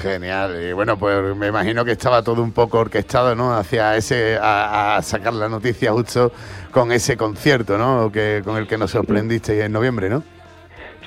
Genial. 0.00 0.62
Y 0.62 0.72
bueno, 0.72 0.96
pues 0.98 1.36
me 1.36 1.48
imagino 1.48 1.84
que 1.84 1.92
estaba 1.92 2.22
todo 2.22 2.42
un 2.42 2.52
poco 2.52 2.78
orquestado, 2.78 3.34
¿no? 3.34 3.54
Hacia 3.54 3.96
ese, 3.96 4.38
a, 4.40 5.00
sacar 5.02 5.34
la 5.34 5.48
noticia 5.48 5.92
justo 5.92 6.32
con 6.70 6.92
ese 6.92 7.16
concierto, 7.16 7.76
¿no? 7.78 8.10
Que, 8.12 8.42
con 8.44 8.56
el 8.56 8.66
que 8.66 8.78
nos 8.78 8.90
sorprendiste 8.90 9.64
en 9.64 9.72
noviembre, 9.72 10.08
¿no? 10.08 10.22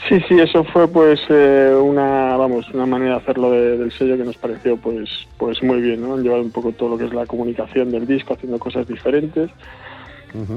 Sí, 0.10 0.20
sí, 0.28 0.40
eso 0.40 0.64
fue 0.64 0.88
pues 0.88 1.22
eh, 1.30 1.76
una, 1.80 2.36
vamos, 2.36 2.68
una 2.74 2.88
manera 2.88 3.12
de 3.12 3.22
hacerlo 3.22 3.52
del 3.52 3.92
sello 3.92 4.18
que 4.18 4.24
nos 4.24 4.36
pareció 4.36 4.76
pues, 4.76 5.28
pues 5.38 5.62
muy 5.62 5.80
bien, 5.80 6.02
¿no? 6.02 6.16
Han 6.16 6.24
llevado 6.24 6.42
un 6.42 6.52
poco 6.52 6.72
todo 6.72 6.90
lo 6.90 6.98
que 6.98 7.06
es 7.06 7.14
la 7.14 7.28
comunicación 7.28 7.92
del 7.92 8.08
disco, 8.08 8.34
haciendo 8.34 8.58
cosas 8.58 8.88
diferentes. 8.88 9.52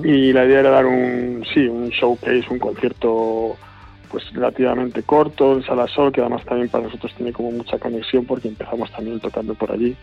Y 0.05 0.33
la 0.33 0.45
idea 0.45 0.61
era 0.61 0.71
dar 0.71 0.87
un, 0.87 1.45
sí, 1.53 1.67
un 1.67 1.89
showcase, 1.89 2.45
un 2.49 2.61
concierto 2.61 3.57
pues 4.15 4.33
relativamente 4.33 5.03
corto, 5.03 5.55
en 5.55 5.65
Sala 5.65 5.89
Sol, 5.89 6.13
que 6.13 6.21
además 6.21 6.45
también 6.45 6.69
para 6.69 6.85
nosotros 6.85 7.13
tiene 7.17 7.33
como 7.33 7.51
mucha 7.51 7.81
conexión 7.81 8.25
porque 8.25 8.47
empezamos 8.47 8.89
también 8.93 9.19
tocando 9.19 9.55
por 9.55 9.73
allí. 9.73 9.97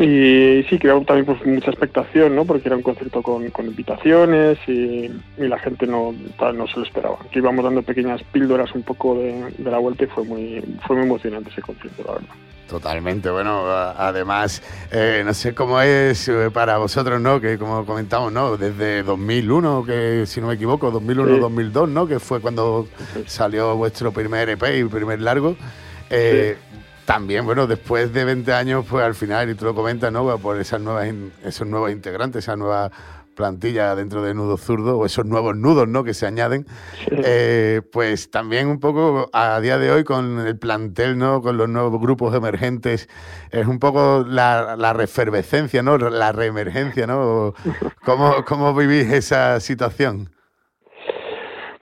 Y 0.00 0.64
sí, 0.70 0.78
creó 0.78 1.02
también 1.02 1.26
pues, 1.26 1.44
mucha 1.44 1.70
expectación, 1.70 2.34
¿no? 2.34 2.46
Porque 2.46 2.68
era 2.68 2.76
un 2.76 2.82
concierto 2.82 3.22
con, 3.22 3.44
invitaciones 3.44 4.58
y, 4.66 5.10
la 5.36 5.58
gente 5.58 5.86
no, 5.86 6.12
no 6.12 6.66
se 6.66 6.78
lo 6.78 6.86
esperaba. 6.86 7.18
Aquí 7.20 7.38
íbamos 7.38 7.62
dando 7.62 7.82
pequeñas 7.82 8.22
píldoras 8.32 8.74
un 8.74 8.82
poco 8.82 9.16
de, 9.16 9.52
de, 9.58 9.70
la 9.70 9.78
vuelta 9.78 10.04
y 10.04 10.06
fue 10.06 10.24
muy, 10.24 10.64
fue 10.86 10.96
muy 10.96 11.04
emocionante 11.04 11.50
ese 11.50 11.60
concierto, 11.60 12.02
la 12.04 12.12
verdad. 12.12 12.34
Totalmente, 12.70 13.28
bueno, 13.30 13.68
además, 13.68 14.62
eh, 14.92 15.22
no 15.26 15.34
sé 15.34 15.54
cómo 15.56 15.80
es 15.80 16.28
eh, 16.28 16.50
para 16.52 16.78
vosotros, 16.78 17.20
¿no? 17.20 17.40
Que 17.40 17.58
como 17.58 17.84
comentamos, 17.84 18.32
¿no? 18.32 18.56
Desde 18.56 19.02
2001, 19.02 19.84
que 19.84 20.24
si 20.24 20.40
no 20.40 20.46
me 20.46 20.54
equivoco, 20.54 20.92
2001-2002, 20.92 21.88
¿no? 21.88 22.06
Que 22.06 22.20
fue 22.20 22.40
cuando 22.40 22.86
salió 23.26 23.74
vuestro 23.76 24.12
primer 24.12 24.48
EP 24.50 24.62
y 24.78 24.84
primer 24.84 25.20
largo. 25.20 25.56
Eh, 26.10 26.56
también, 27.10 27.44
bueno, 27.44 27.66
después 27.66 28.12
de 28.12 28.24
20 28.24 28.52
años, 28.52 28.86
pues 28.88 29.04
al 29.04 29.16
final, 29.16 29.50
y 29.50 29.56
tú 29.56 29.64
lo 29.64 29.74
comentas, 29.74 30.12
¿no? 30.12 30.38
Por 30.38 30.60
esas 30.60 30.80
nuevas, 30.80 31.12
esos 31.42 31.66
nuevos 31.66 31.90
integrantes, 31.90 32.44
esa 32.44 32.54
nueva 32.54 32.92
plantilla 33.34 33.96
dentro 33.96 34.22
de 34.22 34.32
Nudo 34.32 34.56
Zurdo, 34.56 34.96
o 34.96 35.04
esos 35.04 35.26
nuevos 35.26 35.56
nudos 35.56 35.88
¿no? 35.88 36.04
que 36.04 36.14
se 36.14 36.28
añaden, 36.28 36.66
eh, 37.10 37.82
pues 37.92 38.30
también 38.30 38.68
un 38.68 38.78
poco 38.78 39.28
a 39.32 39.58
día 39.60 39.78
de 39.78 39.90
hoy 39.90 40.04
con 40.04 40.38
el 40.38 40.56
plantel, 40.56 41.18
¿no? 41.18 41.42
con 41.42 41.56
los 41.56 41.68
nuevos 41.68 42.00
grupos 42.00 42.32
emergentes, 42.32 43.08
es 43.50 43.66
un 43.66 43.80
poco 43.80 44.24
la, 44.24 44.76
la 44.76 44.92
refervescencia, 44.92 45.82
¿no? 45.82 45.98
la 45.98 46.30
reemergencia, 46.30 47.08
¿no? 47.08 47.54
¿Cómo, 48.04 48.44
¿Cómo 48.46 48.72
vivís 48.72 49.10
esa 49.10 49.58
situación? 49.58 50.30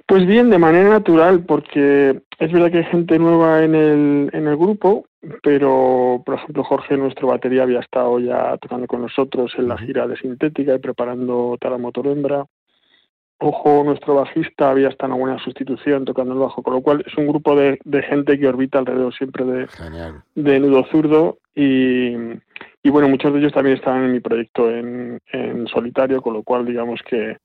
Pues 0.06 0.26
bien, 0.26 0.48
de 0.48 0.56
manera 0.56 0.88
natural, 0.88 1.44
porque 1.44 2.22
es 2.38 2.50
verdad 2.50 2.70
que 2.70 2.78
hay 2.78 2.84
gente 2.84 3.18
nueva 3.18 3.62
en 3.62 3.74
el, 3.74 4.30
en 4.32 4.46
el 4.46 4.56
grupo, 4.56 5.04
pero 5.42 6.22
por 6.24 6.36
ejemplo 6.36 6.64
Jorge, 6.64 6.96
nuestro 6.96 7.28
batería, 7.28 7.62
había 7.62 7.80
estado 7.80 8.18
ya 8.20 8.56
tocando 8.58 8.86
con 8.86 9.02
nosotros 9.02 9.52
en 9.58 9.68
la 9.68 9.78
gira 9.78 10.06
de 10.06 10.16
Sintética 10.16 10.74
y 10.74 10.78
preparando 10.78 11.56
Tara 11.60 11.78
Motor 11.78 12.08
Hembra. 12.08 12.44
Ojo, 13.40 13.84
nuestro 13.84 14.16
bajista 14.16 14.70
había 14.70 14.88
estado 14.88 15.12
en 15.12 15.20
una 15.20 15.30
buena 15.30 15.44
sustitución 15.44 16.04
tocando 16.04 16.34
el 16.34 16.40
bajo, 16.40 16.60
con 16.62 16.74
lo 16.74 16.80
cual 16.80 17.04
es 17.06 17.16
un 17.16 17.28
grupo 17.28 17.54
de, 17.54 17.78
gente 18.02 18.38
que 18.38 18.48
orbita 18.48 18.80
alrededor 18.80 19.14
siempre 19.14 19.44
de, 19.44 19.68
de 20.34 20.60
nudo 20.60 20.84
zurdo 20.86 21.38
y, 21.54 22.14
y, 22.82 22.90
bueno, 22.90 23.08
muchos 23.08 23.32
de 23.32 23.38
ellos 23.38 23.52
también 23.52 23.76
estaban 23.76 24.04
en 24.04 24.12
mi 24.12 24.20
proyecto 24.20 24.68
en, 24.70 25.20
en 25.32 25.68
solitario, 25.68 26.20
con 26.20 26.34
lo 26.34 26.42
cual 26.42 26.66
digamos 26.66 27.00
que 27.08 27.36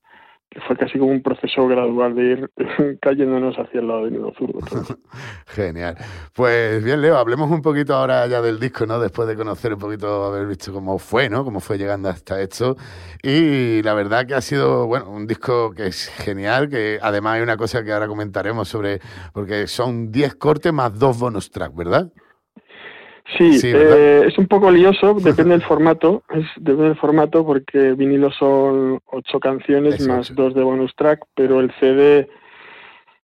fue 0.66 0.76
casi 0.76 0.98
como 0.98 1.12
un 1.12 1.22
proceso 1.22 1.66
gradual 1.66 2.14
de 2.14 2.22
ir 2.22 2.50
cayéndonos 3.00 3.56
hacia 3.56 3.80
el 3.80 3.88
lado 3.88 4.04
de 4.04 4.10
nudo 4.12 4.32
zurdo. 4.38 4.60
Genial. 5.46 5.96
Pues 6.34 6.82
bien, 6.82 7.00
Leo, 7.00 7.16
hablemos 7.16 7.50
un 7.50 7.62
poquito 7.62 7.94
ahora 7.94 8.26
ya 8.26 8.40
del 8.40 8.58
disco, 8.58 8.86
¿no? 8.86 8.98
Después 8.98 9.28
de 9.28 9.36
conocer 9.36 9.74
un 9.74 9.80
poquito, 9.80 10.24
haber 10.24 10.46
visto 10.46 10.72
cómo 10.72 10.98
fue, 10.98 11.28
¿no? 11.28 11.44
Cómo 11.44 11.60
fue 11.60 11.78
llegando 11.78 12.08
hasta 12.08 12.40
esto. 12.40 12.76
Y 13.22 13.82
la 13.82 13.94
verdad 13.94 14.26
que 14.26 14.34
ha 14.34 14.40
sido, 14.40 14.86
bueno, 14.86 15.10
un 15.10 15.26
disco 15.26 15.72
que 15.72 15.86
es 15.86 16.08
genial, 16.08 16.68
que 16.68 16.98
además 17.00 17.34
hay 17.34 17.42
una 17.42 17.56
cosa 17.56 17.84
que 17.84 17.92
ahora 17.92 18.06
comentaremos 18.06 18.68
sobre, 18.68 19.00
porque 19.32 19.66
son 19.66 20.10
10 20.10 20.34
cortes 20.36 20.72
más 20.72 20.98
dos 20.98 21.18
bonus 21.18 21.50
tracks, 21.50 21.74
¿verdad? 21.74 22.10
Sí, 23.38 23.58
eh, 23.64 24.24
es 24.26 24.36
un 24.36 24.46
poco 24.46 24.70
lioso, 24.70 25.14
depende 25.14 25.52
del 25.52 25.62
formato, 25.62 26.22
es, 26.34 26.44
depende 26.56 26.88
del 26.88 26.96
formato 26.96 27.44
porque 27.44 27.94
vinilo 27.94 28.30
son 28.30 29.00
ocho 29.06 29.40
canciones 29.40 30.06
más 30.06 30.34
dos 30.34 30.54
de 30.54 30.62
bonus 30.62 30.94
track, 30.94 31.24
pero 31.34 31.60
el 31.60 31.72
CD 31.80 32.28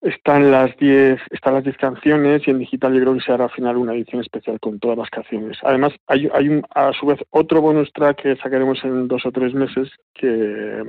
están 0.03 0.51
las 0.51 0.77
diez, 0.77 1.19
están 1.31 1.55
las 1.55 1.65
diez 1.65 1.79
canciones 1.79 2.43
y 2.47 2.51
en 2.51 2.59
digital 2.59 2.93
yo 2.93 3.01
creo 3.01 3.15
que 3.15 3.21
se 3.21 3.33
hará 3.33 3.45
al 3.45 3.51
final 3.51 3.79
una 3.79 3.95
edición 3.95 4.21
especial 4.21 4.61
con 4.61 4.79
todas 4.79 4.99
las 4.99 5.09
canciones. 5.09 5.57
Además 5.63 5.95
hay, 6.07 6.29
hay 6.35 6.49
un, 6.51 6.63
a 6.75 6.93
su 6.93 7.07
vez 7.07 7.19
otro 7.31 7.63
bonus 7.63 7.91
track 7.95 8.23
que 8.23 8.37
sacaremos 8.37 8.85
en 8.85 9.09
dos 9.09 9.25
o 9.25 9.33
tres 9.33 9.55
meses 9.55 9.89
que, 10.13 10.85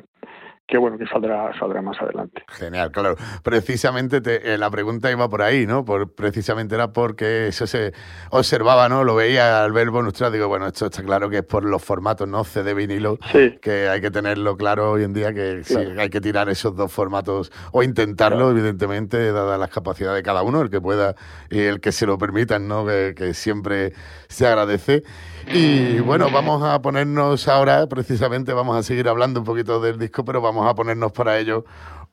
que 0.68 0.78
bueno 0.78 0.98
que 0.98 1.08
saldrá 1.08 1.58
saldrá 1.58 1.82
más 1.82 1.98
adelante. 2.02 2.44
Genial, 2.50 2.92
claro. 2.92 3.16
Precisamente 3.42 4.20
te- 4.20 4.54
eh, 4.54 4.58
la 4.58 4.70
pregunta 4.70 5.10
iba 5.10 5.30
por 5.30 5.42
ahí, 5.42 5.66
¿no? 5.66 5.86
Por, 5.86 6.14
precisamente 6.14 6.76
era 6.76 6.92
porque 6.92 7.48
eso 7.48 7.66
se 7.66 7.94
observaba, 8.32 8.90
¿no? 8.90 9.06
Lo 9.06 9.16
veía 9.16 9.64
al 9.64 9.72
ver 9.72 9.90
bonus 9.92 10.14
track, 10.14 10.34
digo, 10.34 10.50
bueno, 10.50 10.68
esto 10.68 10.88
está 10.88 11.04
claro 11.04 11.30
que 11.30 11.38
es 11.38 11.44
por 11.44 11.64
los 11.64 11.82
formatos, 11.84 12.28
¿no? 12.28 12.44
CD 12.44 12.74
vinilo, 12.74 13.18
Sí, 13.32 13.58
que 13.62 13.88
hay 13.88 14.02
que 14.02 14.12
tenerlo 14.12 14.58
claro 14.58 14.92
hoy 14.92 15.04
en 15.04 15.14
día, 15.14 15.34
que 15.34 15.64
sí, 15.64 15.78
hay 15.98 16.10
que 16.10 16.20
tirar 16.20 16.50
esos 16.50 16.76
dos 16.76 16.92
formatos, 16.92 17.52
o 17.72 17.82
intentarlo, 17.82 18.52
evidentemente, 18.52 19.32
dadas 19.32 19.58
las 19.60 19.70
capacidades 19.70 20.18
de 20.18 20.24
cada 20.24 20.44
uno, 20.44 20.62
el 20.62 20.70
que 20.70 20.82
pueda 20.82 21.16
y 21.50 21.62
el 21.62 21.80
que 21.80 21.94
se 21.94 22.06
lo 22.06 22.18
permitan, 22.18 22.68
¿no? 22.68 22.86
Que, 22.86 23.14
que 23.16 23.34
siempre 23.34 23.94
se 24.28 24.46
agradece. 24.46 25.04
Y 25.50 26.00
bueno, 26.00 26.30
vamos 26.30 26.62
a 26.64 26.82
ponernos 26.82 27.48
ahora, 27.48 27.88
precisamente, 27.88 28.54
vamos 28.54 28.76
a 28.76 28.84
seguir 28.84 29.08
hablando 29.08 29.40
un 29.40 29.46
poquito 29.46 29.80
del 29.80 29.98
disco, 29.98 30.26
pero 30.26 30.42
vamos 30.42 30.68
a 30.68 30.76
ponernos 30.76 31.12
para 31.12 31.40
ello 31.40 31.64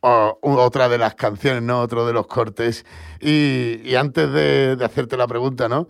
otra 0.01 0.89
de 0.89 0.99
las 0.99 1.15
canciones, 1.15 1.63
¿no? 1.63 1.81
Otro 1.81 2.07
de 2.07 2.13
los 2.13 2.27
cortes. 2.27 2.85
Y, 3.21 3.81
y 3.85 3.95
antes 3.97 4.31
de, 4.33 4.77
hacerte 4.85 5.17
la 5.17 5.27
pregunta, 5.27 5.69
¿no? 5.69 5.89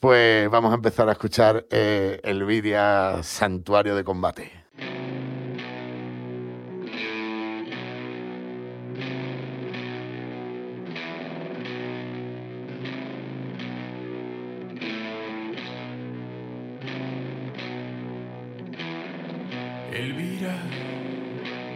Pues 0.00 0.50
vamos 0.50 0.72
a 0.72 0.74
empezar 0.74 1.08
a 1.08 1.12
escuchar 1.12 1.66
eh, 1.70 2.20
Elviria 2.22 3.22
Santuario 3.22 3.96
de 3.96 4.04
Combate. 4.04 4.63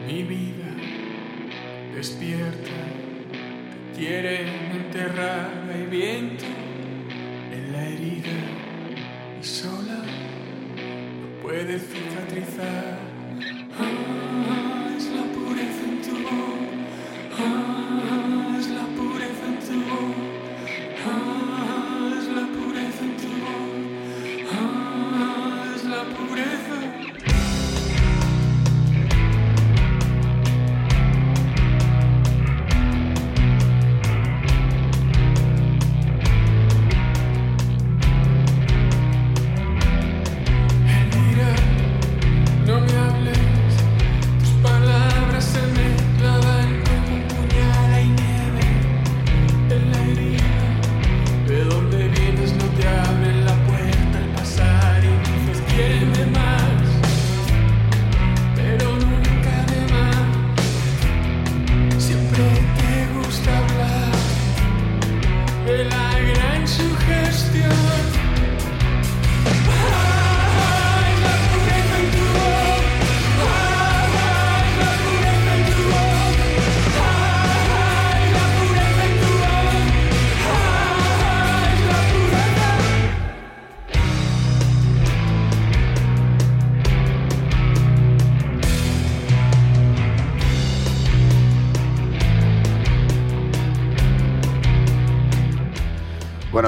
Mi 0.09 0.23
vida, 0.23 0.71
despierta, 1.95 2.71
te 3.93 3.99
quieren 3.99 4.49
enterrar, 4.75 5.51
hay 5.71 5.83
viento 5.85 6.47
en 7.53 7.73
la 7.73 7.85
herida 7.85 8.33
y 9.39 9.45
sola 9.45 10.03
no 11.21 11.43
puedes 11.43 11.83
cicatrizar. 11.91 12.99
Ah, 13.79 14.58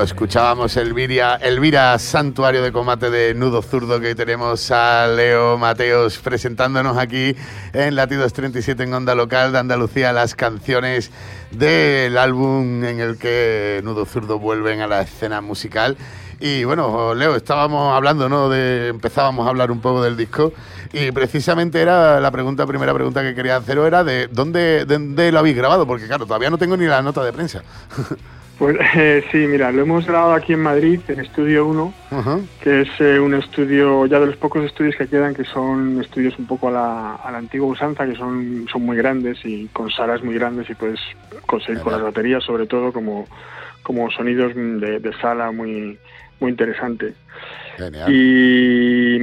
Bueno, 0.01 0.15
escuchábamos 0.15 0.79
Elvira, 0.79 1.37
Elvira 1.43 1.99
Santuario 1.99 2.63
de 2.63 2.73
Combate 2.73 3.11
de 3.11 3.35
Nudo 3.35 3.61
Zurdo, 3.61 4.01
que 4.01 4.15
tenemos 4.15 4.71
a 4.71 5.07
Leo 5.07 5.59
Mateos 5.59 6.17
presentándonos 6.17 6.97
aquí 6.97 7.37
en 7.75 7.97
Latidos 7.97 8.33
37 8.33 8.83
en 8.83 8.95
Onda 8.95 9.15
Local 9.15 9.53
de 9.53 9.59
Andalucía 9.59 10.15
las 10.15 10.35
canciones 10.35 11.11
del 11.51 12.17
álbum 12.17 12.83
en 12.83 12.99
el 12.99 13.19
que 13.19 13.83
Nudo 13.85 14.07
Zurdo 14.07 14.39
vuelven 14.39 14.81
a 14.81 14.87
la 14.87 15.03
escena 15.03 15.43
musical. 15.43 15.99
Y 16.41 16.65
bueno, 16.65 17.15
Leo, 17.15 17.37
estábamos 17.37 17.95
hablando, 17.95 18.31
¿no? 18.31 18.49
De, 18.49 18.89
empezábamos 18.89 19.47
a 19.47 19.51
hablar 19.51 19.71
un 19.71 19.83
poco 19.83 20.03
del 20.03 20.17
disco 20.17 20.55
y 20.95 21.11
precisamente 21.11 21.79
era 21.79 22.21
la 22.21 22.31
pregunta, 22.31 22.67
primera 22.67 22.95
pregunta 22.95 23.21
que 23.21 23.35
quería 23.35 23.57
haceros 23.57 23.87
era 23.87 24.03
de 24.03 24.29
dónde, 24.29 24.87
de 24.87 25.31
lo 25.31 25.41
habéis 25.41 25.59
grabado, 25.59 25.87
porque 25.87 26.07
claro, 26.07 26.25
todavía 26.25 26.49
no 26.49 26.57
tengo 26.57 26.79
ni 26.79 26.87
la 26.87 27.03
nota 27.03 27.23
de 27.23 27.35
prensa. 27.35 27.63
Pues 28.61 28.77
eh, 28.95 29.25
sí, 29.33 29.39
mira, 29.39 29.73
lo 29.73 29.81
hemos 29.81 30.07
grabado 30.07 30.35
aquí 30.35 30.53
en 30.53 30.61
Madrid, 30.61 31.01
en 31.09 31.21
Estudio 31.21 31.67
1, 31.67 31.95
Ajá. 32.11 32.41
que 32.63 32.83
es 32.83 32.89
eh, 33.01 33.19
un 33.19 33.33
estudio, 33.33 34.05
ya 34.05 34.21
de 34.21 34.27
los 34.27 34.37
pocos 34.37 34.63
estudios 34.63 34.97
que 34.97 35.09
quedan, 35.09 35.35
que 35.35 35.45
son 35.45 35.99
estudios 35.99 36.39
un 36.39 36.45
poco 36.47 36.69
a 36.69 36.71
la, 36.71 37.15
a 37.15 37.33
la 37.33 37.39
antigua 37.39 37.69
usanza, 37.69 38.07
que 38.07 38.15
son, 38.17 38.67
son 38.71 38.83
muy 38.83 38.99
grandes 38.99 39.39
y 39.47 39.67
con 39.69 39.91
salas 39.91 40.23
muy 40.23 40.35
grandes 40.35 40.69
y 40.69 40.75
puedes 40.75 41.01
conseguir 41.47 41.81
con 41.81 41.95
las 41.95 42.03
baterías, 42.03 42.45
sobre 42.45 42.67
todo, 42.67 42.93
como, 42.93 43.27
como 43.83 44.11
sonidos 44.11 44.55
de, 44.55 45.01
de 45.01 45.13
sala 45.23 45.51
muy, 45.53 45.99
muy 46.39 46.51
interesantes. 46.51 47.15
Genial. 47.79 48.13
Y, 48.13 49.17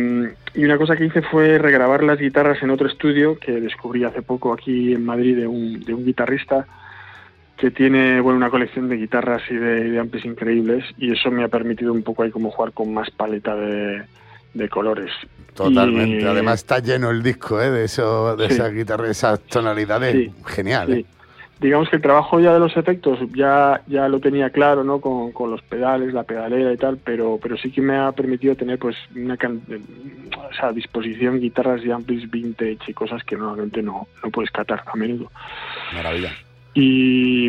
y 0.56 0.65
una 0.65 0.80
cosa 0.80 0.95
que 0.95 1.06
hice 1.06 1.21
fue 1.21 1.60
regrabar 1.60 2.02
las 2.02 2.17
guitarras 2.17 2.63
en 2.63 2.71
otro 2.71 2.88
estudio 2.88 3.38
que 3.38 3.62
descubrí 3.62 4.04
hace 4.04 4.23
poco 4.23 4.52
aquí 4.52 4.93
en 4.93 5.06
Madrid 5.06 5.38
de 5.38 5.45
un, 5.45 5.80
de 5.82 5.93
un 5.93 6.04
guitarrista 6.04 6.65
que 7.58 7.72
tiene 7.72 8.22
bueno 8.22 8.38
una 8.38 8.50
colección 8.50 8.88
de 8.88 8.98
guitarras 8.98 9.41
y 9.50 9.56
de, 9.56 9.89
de 9.89 10.00
amplis 10.00 10.26
increíbles 10.26 10.86
y 10.98 11.12
eso 11.12 11.32
me 11.32 11.43
ha 11.43 11.48
permitido 11.48 11.91
un 11.91 12.04
poco 12.04 12.24
ahí 12.24 12.32
como 12.32 12.52
jugar 12.52 12.72
con 12.72 12.93
más 12.93 13.10
paleta 13.12 13.56
de, 13.56 14.04
de 14.54 14.70
colores. 14.70 15.12
Totalmente. 15.56 16.22
Y- 16.22 16.24
Además 16.28 16.60
está 16.60 16.80
lleno 16.80 17.10
el 17.10 17.24
disco 17.24 17.60
¿eh? 17.62 17.72
de, 17.72 17.86
eso, 17.86 18.36
de 18.36 18.48
Sí. 18.48 18.54
esas 18.54 18.72
guitarras, 18.74 19.10
esas 19.10 19.39
tonalidades. 19.41 20.13
Sí, 20.13 20.32
Genial. 20.46 20.88
Sí. 20.88 21.00
¿eh? 21.00 21.06
Digamos 21.60 21.89
que 21.89 21.96
el 21.96 22.04
trabajo 22.04 22.39
ya 22.39 22.54
de 22.54 22.60
los 22.60 22.78
efectos 22.78 23.17
ya, 23.34 23.82
ya 23.88 24.08
lo 24.08 24.20
tenía 24.20 24.52
claro, 24.52 24.84
¿no? 24.84 25.02
Con, 25.02 25.32
con 25.32 25.50
los 25.50 25.63
pedales, 25.63 26.13
la 26.13 26.22
pedalera 26.22 26.72
y 26.72 26.78
tal, 26.78 27.00
pero, 27.04 27.39
pero 27.41 27.58
sí 27.58 27.72
que 27.72 27.82
me 27.82 27.98
ha 27.98 28.12
permitido 28.12 28.54
tener 28.56 28.78
pues 28.78 28.96
una 29.15 29.36
can- 29.38 29.63
o 30.38 30.54
sea, 30.54 30.67
a 30.67 30.72
disposición 30.74 31.39
guitarras 31.39 31.84
y 31.84 31.89
amplis 31.89 32.30
vintage 32.30 32.78
y 32.88 32.93
cosas 32.93 33.24
que 33.24 33.36
normalmente 33.36 33.82
no, 33.82 34.08
no 34.24 34.30
puedes 34.30 34.52
catar 34.52 34.84
a 34.86 34.96
menudo. 34.96 35.32
Maravilla. 35.96 36.32
Y, 36.79 37.47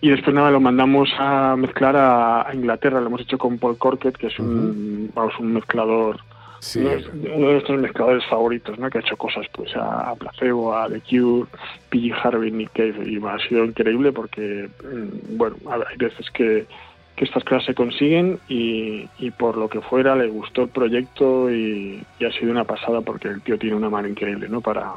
y 0.00 0.10
después 0.10 0.34
nada, 0.34 0.50
lo 0.50 0.58
mandamos 0.60 1.08
a 1.18 1.54
mezclar 1.56 1.96
a, 1.96 2.48
a 2.48 2.54
Inglaterra, 2.54 3.00
lo 3.00 3.06
hemos 3.06 3.20
hecho 3.20 3.38
con 3.38 3.56
Paul 3.58 3.78
Corkett, 3.78 4.16
que 4.16 4.26
es 4.26 4.38
un, 4.40 5.10
vamos, 5.14 5.38
un 5.38 5.52
mezclador 5.54 6.18
Sí. 6.60 6.80
uno, 6.80 6.90
de- 6.90 7.38
nuestros 7.38 7.80
mezcladores 7.80 8.24
favoritos, 8.26 8.76
¿no? 8.80 8.90
Que 8.90 8.98
ha 8.98 9.00
hecho 9.00 9.16
cosas 9.16 9.46
pues 9.52 9.70
a, 9.76 10.12
Placebo, 10.16 10.74
a 10.76 10.88
The 10.88 11.00
Cure, 11.08 11.46
PG 11.88 12.12
Harvey, 12.20 12.50
Nick 12.50 12.72
Cave, 12.72 12.96
y 13.08 13.24
ha 13.24 13.38
sido 13.48 13.64
increíble 13.64 14.10
porque, 14.10 14.68
mm, 14.82 15.36
bueno, 15.38 15.54
hay 15.68 15.96
veces 15.96 16.28
que, 16.32 16.66
que 17.14 17.24
estas 17.24 17.44
cosas 17.44 17.64
se 17.64 17.74
consiguen 17.74 18.40
y, 18.48 19.06
y 19.20 19.30
por 19.30 19.56
lo 19.56 19.68
que 19.68 19.80
fuera 19.82 20.16
le 20.16 20.26
gustó 20.26 20.62
el 20.62 20.68
proyecto 20.70 21.48
y, 21.48 22.02
y 22.18 22.24
ha 22.24 22.32
sido 22.32 22.50
una 22.50 22.64
pasada 22.64 23.02
porque 23.02 23.28
el 23.28 23.40
tío 23.42 23.56
tiene 23.56 23.76
una 23.76 23.88
mano 23.88 24.08
increíble, 24.08 24.48
¿no? 24.48 24.60
Para, 24.60 24.90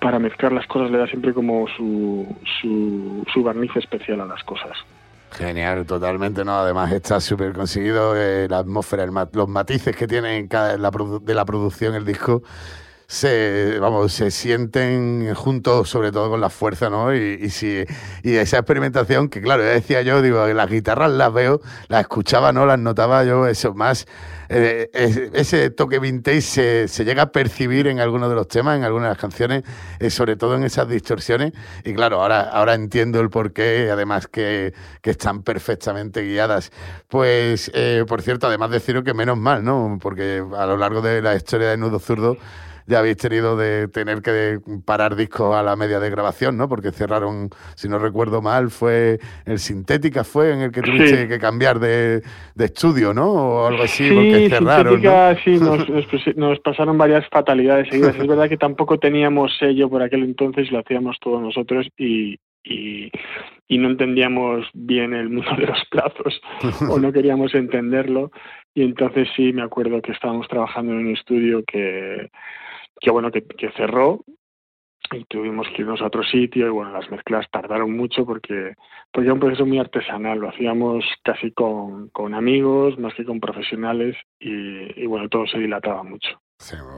para 0.00 0.18
mezclar 0.18 0.52
las 0.52 0.66
cosas 0.66 0.90
le 0.90 0.98
da 0.98 1.06
siempre 1.06 1.32
como 1.32 1.66
su, 1.76 2.26
su, 2.60 3.24
su 3.32 3.42
barniz 3.42 3.74
especial 3.76 4.20
a 4.20 4.26
las 4.26 4.42
cosas. 4.44 4.76
Genial, 5.32 5.86
totalmente, 5.86 6.44
¿no? 6.44 6.58
Además 6.58 6.92
está 6.92 7.18
súper 7.20 7.54
conseguido 7.54 8.14
eh, 8.16 8.46
la 8.48 8.58
atmósfera, 8.58 9.04
el 9.04 9.12
los 9.32 9.48
matices 9.48 9.96
que 9.96 10.06
tiene 10.06 10.36
en 10.36 10.46
cada, 10.46 10.76
de 10.76 11.34
la 11.34 11.44
producción 11.44 11.94
el 11.94 12.04
disco. 12.04 12.42
Se, 13.12 13.78
vamos, 13.78 14.14
se 14.14 14.30
sienten 14.30 15.34
juntos, 15.34 15.90
sobre 15.90 16.10
todo 16.12 16.30
con 16.30 16.40
la 16.40 16.48
fuerza, 16.48 16.88
¿no? 16.88 17.14
Y, 17.14 17.38
y, 17.42 17.50
si, 17.50 17.84
y 18.22 18.36
esa 18.36 18.56
experimentación 18.56 19.28
que, 19.28 19.42
claro, 19.42 19.62
ya 19.62 19.68
decía 19.68 20.00
yo, 20.00 20.22
digo, 20.22 20.46
las 20.46 20.70
guitarras 20.70 21.10
las 21.12 21.30
veo, 21.30 21.60
las 21.88 22.00
escuchaba, 22.00 22.54
¿no? 22.54 22.64
Las 22.64 22.78
notaba 22.78 23.22
yo, 23.24 23.46
eso 23.46 23.74
más. 23.74 24.06
eh, 24.48 24.88
es- 24.94 25.18
ese 25.34 25.68
toque 25.68 25.98
vintage 25.98 26.40
se, 26.40 26.88
se 26.88 27.04
llega 27.04 27.24
a 27.24 27.32
percibir 27.32 27.86
en 27.86 28.00
algunos 28.00 28.30
de 28.30 28.34
los 28.34 28.48
temas, 28.48 28.78
en 28.78 28.84
algunas 28.84 29.08
de 29.08 29.10
las 29.10 29.18
canciones, 29.18 29.62
eh, 30.00 30.08
sobre 30.08 30.36
todo 30.36 30.54
en 30.56 30.64
esas 30.64 30.88
distorsiones. 30.88 31.52
Y 31.84 31.92
claro, 31.92 32.22
ahora, 32.22 32.40
ahora 32.50 32.72
entiendo 32.74 33.20
el 33.20 33.28
porqué, 33.28 33.90
además 33.92 34.26
que, 34.26 34.72
que 35.02 35.10
están 35.10 35.42
perfectamente 35.42 36.22
guiadas. 36.22 36.72
Pues, 37.08 37.70
eh, 37.74 38.06
por 38.08 38.22
cierto, 38.22 38.46
además 38.46 38.70
deciros 38.70 39.04
que 39.04 39.12
menos 39.12 39.36
mal, 39.36 39.62
¿no? 39.62 39.98
Porque 40.00 40.42
a 40.56 40.64
lo 40.64 40.78
largo 40.78 41.02
de 41.02 41.20
la 41.20 41.34
historia 41.34 41.68
de 41.68 41.76
Nudo 41.76 41.98
Zurdo 41.98 42.38
ya 42.86 42.98
habéis 42.98 43.16
tenido 43.16 43.56
de 43.56 43.88
tener 43.88 44.22
que 44.22 44.58
parar 44.84 45.16
discos 45.16 45.54
a 45.54 45.62
la 45.62 45.76
media 45.76 46.00
de 46.00 46.10
grabación, 46.10 46.56
¿no? 46.56 46.68
Porque 46.68 46.90
cerraron, 46.92 47.50
si 47.76 47.88
no 47.88 47.98
recuerdo 47.98 48.42
mal, 48.42 48.70
fue 48.70 49.18
el 49.46 49.58
Sintética, 49.58 50.24
fue 50.24 50.52
en 50.52 50.60
el 50.62 50.72
que 50.72 50.82
tuviste 50.82 51.22
Sí. 51.22 51.28
que 51.28 51.38
cambiar 51.38 51.78
de, 51.78 52.22
de 52.54 52.64
estudio, 52.64 53.12
¿no? 53.14 53.30
O 53.32 53.66
algo 53.66 53.82
así, 53.82 54.08
porque 54.10 54.48
cerraron, 54.50 54.94
Sintética, 55.00 55.32
¿no? 55.34 55.38
sí, 55.44 55.50
nos, 55.58 55.88
nos 55.88 56.06
pusi- 56.08 56.34
nos 56.36 56.58
pasaron 56.60 56.96
varias 56.98 57.26
fatalidades 57.28 57.88
seguidas. 57.88 58.16
Es 58.16 58.26
verdad 58.26 58.48
que 58.48 58.56
tampoco 58.56 58.98
teníamos 58.98 59.56
sello 59.58 59.88
por 59.90 60.02
aquel 60.02 60.22
entonces, 60.24 60.70
lo 60.70 60.78
hacíamos 60.80 61.16
todos 61.20 61.40
nosotros 61.42 61.86
y, 61.96 62.38
y, 62.64 63.10
y 63.68 63.78
no 63.78 63.88
entendíamos 63.90 64.66
bien 64.74 65.14
el 65.14 65.28
mundo 65.30 65.50
de 65.56 65.66
los 65.66 65.84
plazos 65.90 66.40
o 66.88 66.98
no 66.98 67.12
queríamos 67.12 67.54
entenderlo. 67.54 68.30
Y 68.74 68.82
entonces 68.82 69.28
sí, 69.36 69.52
me 69.52 69.62
acuerdo 69.62 70.00
que 70.00 70.12
estábamos 70.12 70.48
trabajando 70.48 70.92
en 70.92 70.98
un 71.06 71.12
estudio 71.12 71.62
que, 71.66 72.30
que 73.02 73.10
bueno, 73.10 73.30
que, 73.30 73.42
que 73.42 73.70
cerró 73.72 74.24
y 75.10 75.24
tuvimos 75.24 75.66
que 75.68 75.82
irnos 75.82 76.00
a 76.00 76.06
otro 76.06 76.22
sitio 76.22 76.66
y 76.66 76.70
bueno, 76.70 76.92
las 76.92 77.10
mezclas 77.10 77.50
tardaron 77.50 77.94
mucho 77.94 78.24
porque, 78.24 78.74
porque 79.12 79.26
era 79.26 79.34
un 79.34 79.40
proceso 79.40 79.66
muy 79.66 79.78
artesanal, 79.78 80.38
lo 80.38 80.48
hacíamos 80.48 81.04
casi 81.22 81.50
con, 81.50 82.08
con 82.10 82.34
amigos 82.34 82.98
más 82.98 83.12
que 83.14 83.24
con 83.24 83.40
profesionales 83.40 84.16
y, 84.38 85.02
y 85.02 85.06
bueno, 85.06 85.28
todo 85.28 85.46
se 85.46 85.58
dilataba 85.58 86.02
mucho. 86.02 86.41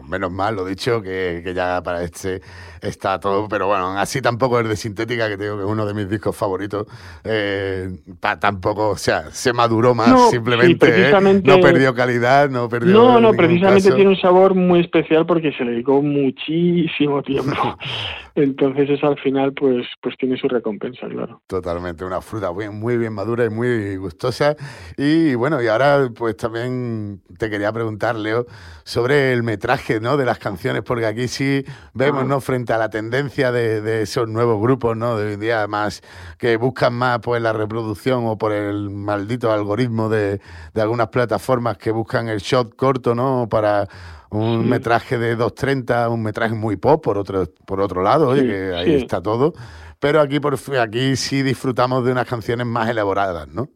Menos 0.09 0.31
mal, 0.31 0.55
lo 0.57 0.65
dicho, 0.65 1.01
que, 1.01 1.41
que 1.45 1.55
ya 1.55 1.83
para 1.83 2.03
este 2.03 2.41
está 2.83 3.19
todo, 3.19 3.49
pero 3.49 3.67
bueno, 3.67 3.99
así 3.99 4.21
tampoco 4.21 4.61
es 4.61 4.69
de 4.69 4.77
Sintética, 4.77 5.29
que 5.29 5.39
tengo 5.39 5.57
que 5.57 5.63
es 5.65 5.69
uno 5.69 5.87
de 5.87 5.95
mis 5.95 6.09
discos 6.09 6.37
favoritos, 6.37 6.87
eh, 7.25 7.89
pa- 8.21 8.39
tampoco, 8.39 8.91
o 8.91 8.97
sea, 8.97 9.31
se 9.31 9.53
maduró 9.53 9.95
más, 9.95 10.11
No, 10.11 10.29
simplemente, 10.31 11.11
¿eh? 11.11 11.13
no 11.45 11.61
perdió 11.61 11.95
calidad, 11.95 12.51
no 12.51 12.69
perdió 12.69 12.93
No, 12.93 13.21
no, 13.21 13.33
precisamente 13.33 13.85
caso. 13.85 13.95
tiene 13.97 14.11
un 14.11 14.17
sabor 14.21 14.55
muy 14.55 14.81
especial 14.81 15.25
porque 15.25 15.53
se 15.53 15.65
le 15.65 15.73
dedicó 15.73 16.03
muchísimo 16.03 17.23
tiempo. 17.23 17.77
Entonces 18.37 18.91
eso 18.91 19.07
al 19.07 19.19
final 19.21 19.53
pues, 19.55 19.87
pues 20.03 20.17
tiene 20.19 20.37
su 20.37 20.49
recompensa, 20.49 21.07
claro. 21.09 21.41
Totalmente, 21.47 22.05
una 22.05 22.21
fruta 22.21 22.53
bien, 22.53 22.79
muy 22.79 22.97
bien 22.99 23.13
madura 23.13 23.45
y 23.45 23.49
muy 23.51 23.97
gustosa. 23.97 24.57
Y 24.97 25.35
bueno, 25.37 25.63
y 25.63 25.69
ahora 25.69 26.11
pues 26.15 26.37
también 26.37 27.23
te 27.39 27.49
quería 27.49 27.73
preguntar, 27.73 28.17
Leo, 28.17 28.45
sobre 28.83 29.33
el 29.33 29.45
metraje 29.55 30.01
¿no? 30.01 30.17
de 30.17 30.25
las 30.25 30.39
canciones, 30.39 30.83
porque 30.83 31.07
aquí 31.07 31.29
sí 31.29 31.65
vemos, 31.93 32.23
Ah. 32.23 32.27
¿no? 32.27 32.41
Frente 32.41 32.73
a 32.73 32.79
la 32.79 32.89
tendencia 32.91 33.53
de, 33.53 33.81
de 33.81 34.03
esos 34.03 34.29
nuevos 34.29 34.61
grupos, 34.61 34.97
¿no? 34.97 35.17
De 35.17 35.27
hoy 35.27 35.35
en 35.35 35.41
día 35.41 35.67
más, 35.69 36.03
que 36.39 36.57
buscan 36.57 36.93
más 36.95 37.21
pues 37.21 37.41
la 37.41 37.53
reproducción 37.53 38.27
o 38.27 38.37
por 38.37 38.53
el 38.53 38.91
maldito 38.91 39.53
algoritmo 39.53 40.09
de, 40.09 40.41
de 40.75 40.81
algunas 40.83 41.09
plataformas 41.09 41.79
que 41.79 41.91
buscan 41.93 42.29
el 42.29 42.41
shot 42.41 42.75
corto, 42.77 43.15
¿no? 43.15 43.49
Para 43.49 43.87
un 44.31 44.63
Sí. 44.65 44.69
metraje 44.69 45.17
de 45.19 45.37
2.30, 45.37 46.09
un 46.11 46.23
metraje 46.23 46.55
muy 46.55 46.77
pop, 46.77 47.03
por 47.05 47.17
otro, 47.19 47.47
por 47.67 47.81
otro 47.81 48.03
lado, 48.03 48.29
oye, 48.29 48.41
Sí, 48.43 48.47
que 48.49 48.75
ahí 48.75 48.87
sí. 48.99 49.05
está 49.05 49.23
todo. 49.23 49.53
Pero 50.01 50.21
aquí, 50.21 50.41
por, 50.41 50.57
aquí 50.81 51.15
sí 51.17 51.43
disfrutamos 51.43 52.05
de 52.05 52.11
unas 52.13 52.27
canciones 52.27 52.67
más 52.67 52.89
elaboradas, 52.89 53.47
¿no? 53.49 53.69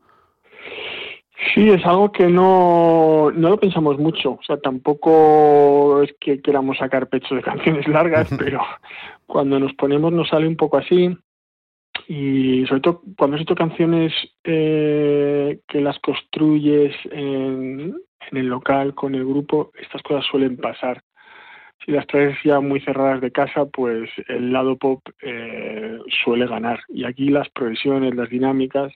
Sí, 1.55 1.71
es 1.71 1.85
algo 1.87 2.11
que 2.11 2.27
no, 2.27 3.31
no 3.31 3.51
lo 3.51 3.59
pensamos 3.59 3.97
mucho. 3.99 4.33
O 4.33 4.43
sea, 4.43 4.59
tampoco 4.59 6.03
es 6.03 6.13
que 6.19 6.43
queramos 6.43 6.79
sacar 6.79 7.09
pecho 7.09 7.37
de 7.37 7.43
canciones 7.43 7.87
largas, 7.87 8.29
pero 8.39 8.61
cuando 9.27 9.61
nos 9.61 9.73
ponemos 9.75 10.13
nos 10.13 10.29
sale 10.29 10.49
un 10.49 10.57
poco 10.57 10.79
así. 10.79 11.17
Y 12.09 12.67
sobre 12.67 12.81
todo 12.81 13.03
cuando 13.17 13.37
has 13.37 13.43
hecho 13.43 13.55
canciones 13.55 14.13
eh, 14.45 15.61
que 15.69 15.81
las 15.81 15.99
construyes 16.01 16.95
en, 17.13 17.95
en 18.31 18.37
el 18.37 18.47
local 18.47 18.95
con 18.95 19.15
el 19.15 19.25
grupo, 19.25 19.71
estas 19.81 20.03
cosas 20.03 20.25
suelen 20.27 20.57
pasar. 20.57 21.03
Si 21.85 21.93
las 21.93 22.07
traes 22.07 22.37
ya 22.45 22.61
muy 22.61 22.81
cerradas 22.81 23.21
de 23.21 23.31
casa, 23.31 23.67
pues 23.67 24.11
el 24.27 24.53
lado 24.53 24.77
pop 24.77 25.01
eh, 25.23 25.99
suele 26.25 26.47
ganar. 26.47 26.81
Y 26.89 27.05
aquí 27.05 27.29
las 27.29 27.49
progresiones, 27.51 28.15
las 28.17 28.29
dinámicas, 28.29 28.93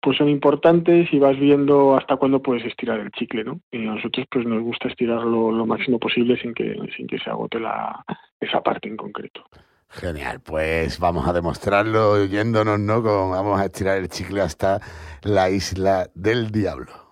pues 0.00 0.16
son 0.16 0.28
importantes 0.28 1.12
y 1.12 1.18
vas 1.18 1.38
viendo 1.38 1.96
hasta 1.96 2.16
cuándo 2.16 2.40
puedes 2.40 2.64
estirar 2.64 3.00
el 3.00 3.10
chicle, 3.10 3.44
¿no? 3.44 3.60
Y 3.70 3.86
a 3.86 3.94
nosotros 3.94 4.26
pues 4.30 4.46
nos 4.46 4.62
gusta 4.62 4.88
estirarlo 4.88 5.50
lo 5.50 5.66
máximo 5.66 5.98
posible 5.98 6.38
sin 6.40 6.54
que, 6.54 6.76
sin 6.96 7.06
que 7.06 7.18
se 7.18 7.30
agote 7.30 7.58
la, 7.58 8.04
esa 8.40 8.62
parte 8.62 8.88
en 8.88 8.96
concreto. 8.96 9.44
Genial, 9.90 10.40
pues 10.40 10.98
vamos 10.98 11.26
a 11.26 11.32
demostrarlo 11.32 12.24
yéndonos, 12.26 12.78
¿no? 12.78 13.02
Con, 13.02 13.30
vamos 13.30 13.60
a 13.60 13.64
estirar 13.64 13.98
el 13.98 14.08
chicle 14.08 14.42
hasta 14.42 14.80
la 15.22 15.50
isla 15.50 16.08
del 16.14 16.50
diablo. 16.50 17.07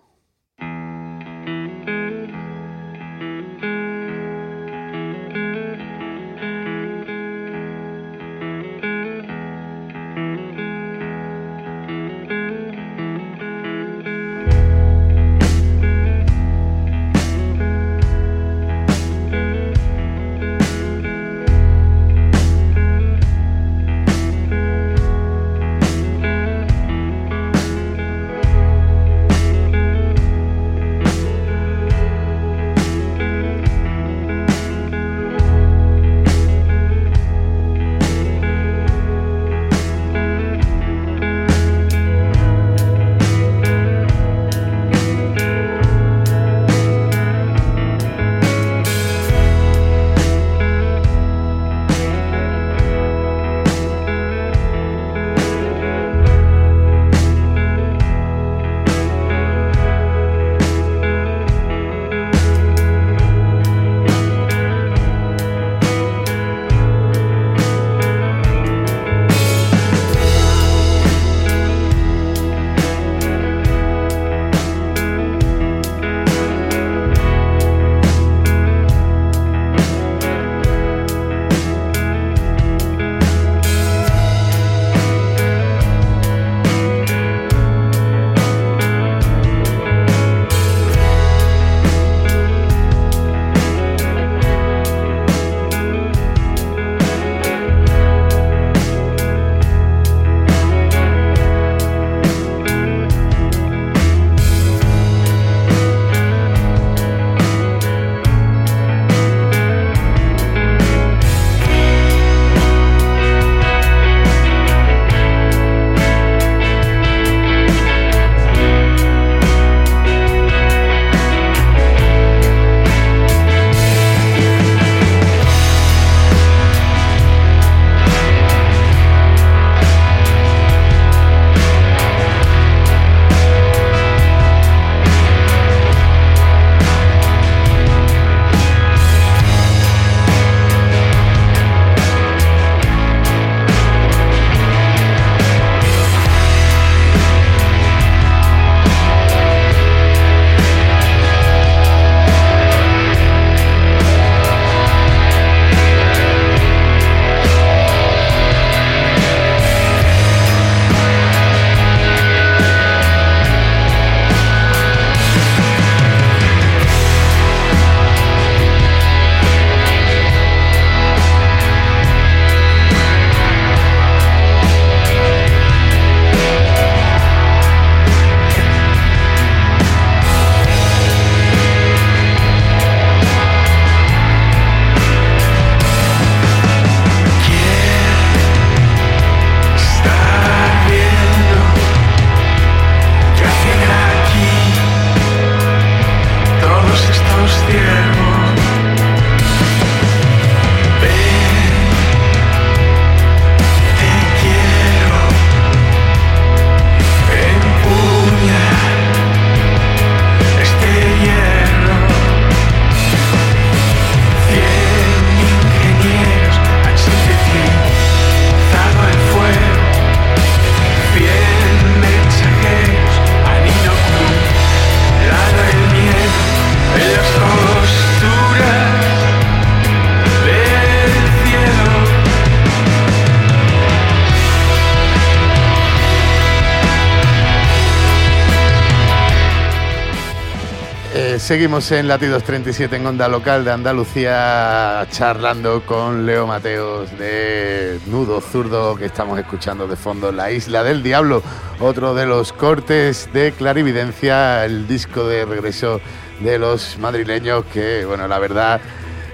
Seguimos 241.56 241.90
en 241.90 242.06
Latidos 242.06 242.42
37 242.42 242.96
en 242.96 243.06
Onda 243.06 243.28
Local 243.28 243.64
de 243.64 243.72
Andalucía, 243.72 245.06
charlando 245.10 245.86
con 245.86 246.26
Leo 246.26 246.46
Mateos 246.46 247.16
de 247.18 247.98
Nudo 248.08 248.42
Zurdo, 248.42 248.94
que 248.94 249.06
estamos 249.06 249.38
escuchando 249.38 249.88
de 249.88 249.96
fondo 249.96 250.32
La 250.32 250.50
Isla 250.50 250.82
del 250.82 251.02
Diablo, 251.02 251.42
otro 251.80 252.14
de 252.14 252.26
los 252.26 252.52
cortes 252.52 253.30
de 253.32 253.52
Clarividencia, 253.52 254.66
el 254.66 254.86
disco 254.86 255.26
de 255.26 255.46
regreso 255.46 256.02
de 256.40 256.58
los 256.58 256.98
madrileños, 256.98 257.64
que, 257.72 258.04
bueno, 258.04 258.28
la 258.28 258.38
verdad. 258.38 258.78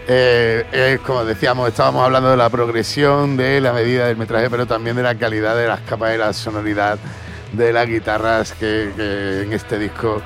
Eh, 0.06 0.64
es 0.70 1.00
como 1.00 1.24
decíamos, 1.24 1.70
estábamos 1.70 2.04
hablando 2.04 2.30
de 2.30 2.36
la 2.36 2.50
progresión, 2.50 3.36
de 3.36 3.60
la 3.60 3.72
medida 3.72 4.06
del 4.06 4.16
metraje, 4.16 4.48
pero 4.48 4.64
también 4.64 4.94
de 4.94 5.02
la 5.02 5.16
calidad 5.16 5.56
de 5.56 5.66
las 5.66 5.80
capas 5.80 6.12
de 6.12 6.18
la 6.18 6.32
sonoridad 6.32 7.00
de 7.52 7.72
las 7.72 7.88
guitarras 7.88 8.52
que, 8.52 8.92
que 8.96 9.42
en 9.42 9.52
este 9.52 9.76
disco 9.76 10.22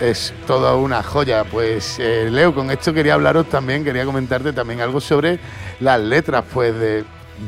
es 0.00 0.32
toda 0.46 0.76
una 0.76 1.02
joya. 1.02 1.44
Pues 1.44 1.98
eh, 1.98 2.28
Leo, 2.30 2.54
con 2.54 2.70
esto 2.70 2.92
quería 2.92 3.14
hablaros 3.14 3.48
también, 3.48 3.84
quería 3.84 4.04
comentarte 4.04 4.52
también 4.52 4.80
algo 4.80 5.00
sobre 5.00 5.38
las 5.80 6.00
letras, 6.00 6.44
pues 6.52 6.74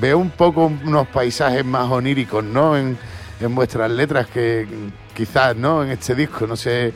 veo 0.00 0.18
un 0.18 0.30
poco 0.30 0.66
unos 0.84 1.06
paisajes 1.08 1.64
más 1.64 1.90
oníricos, 1.90 2.44
¿no? 2.44 2.76
En, 2.76 2.98
en 3.40 3.54
vuestras 3.54 3.90
letras 3.90 4.26
que 4.26 4.66
quizás, 5.14 5.56
¿no? 5.56 5.82
En 5.82 5.90
este 5.90 6.14
disco, 6.14 6.46
no 6.46 6.56
sé 6.56 6.92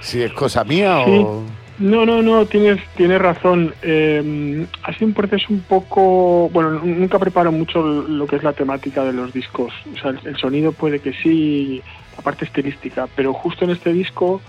si 0.00 0.22
es 0.22 0.32
cosa 0.32 0.64
mía 0.64 1.02
Sí. 1.04 1.10
o... 1.24 1.42
No, 1.78 2.06
no, 2.06 2.22
no, 2.22 2.46
tienes, 2.46 2.80
tienes 2.96 3.20
razón. 3.20 3.74
Eh, 3.82 4.66
ha 4.82 4.94
sido 4.94 5.08
un 5.08 5.12
proceso 5.12 5.48
un 5.50 5.60
poco. 5.60 6.48
Bueno, 6.48 6.70
nunca 6.70 7.18
preparo 7.18 7.52
mucho 7.52 7.82
lo 7.82 8.26
que 8.26 8.36
es 8.36 8.42
la 8.42 8.54
temática 8.54 9.04
de 9.04 9.12
los 9.12 9.30
discos. 9.34 9.74
O 9.94 9.98
sea, 10.00 10.12
el, 10.12 10.20
el 10.24 10.36
sonido 10.38 10.72
puede 10.72 11.00
que 11.00 11.12
sí, 11.12 11.82
la 12.16 12.22
parte 12.22 12.46
estilística, 12.46 13.06
pero 13.14 13.34
justo 13.34 13.66
en 13.66 13.72
este 13.72 13.92
disco, 13.92 14.40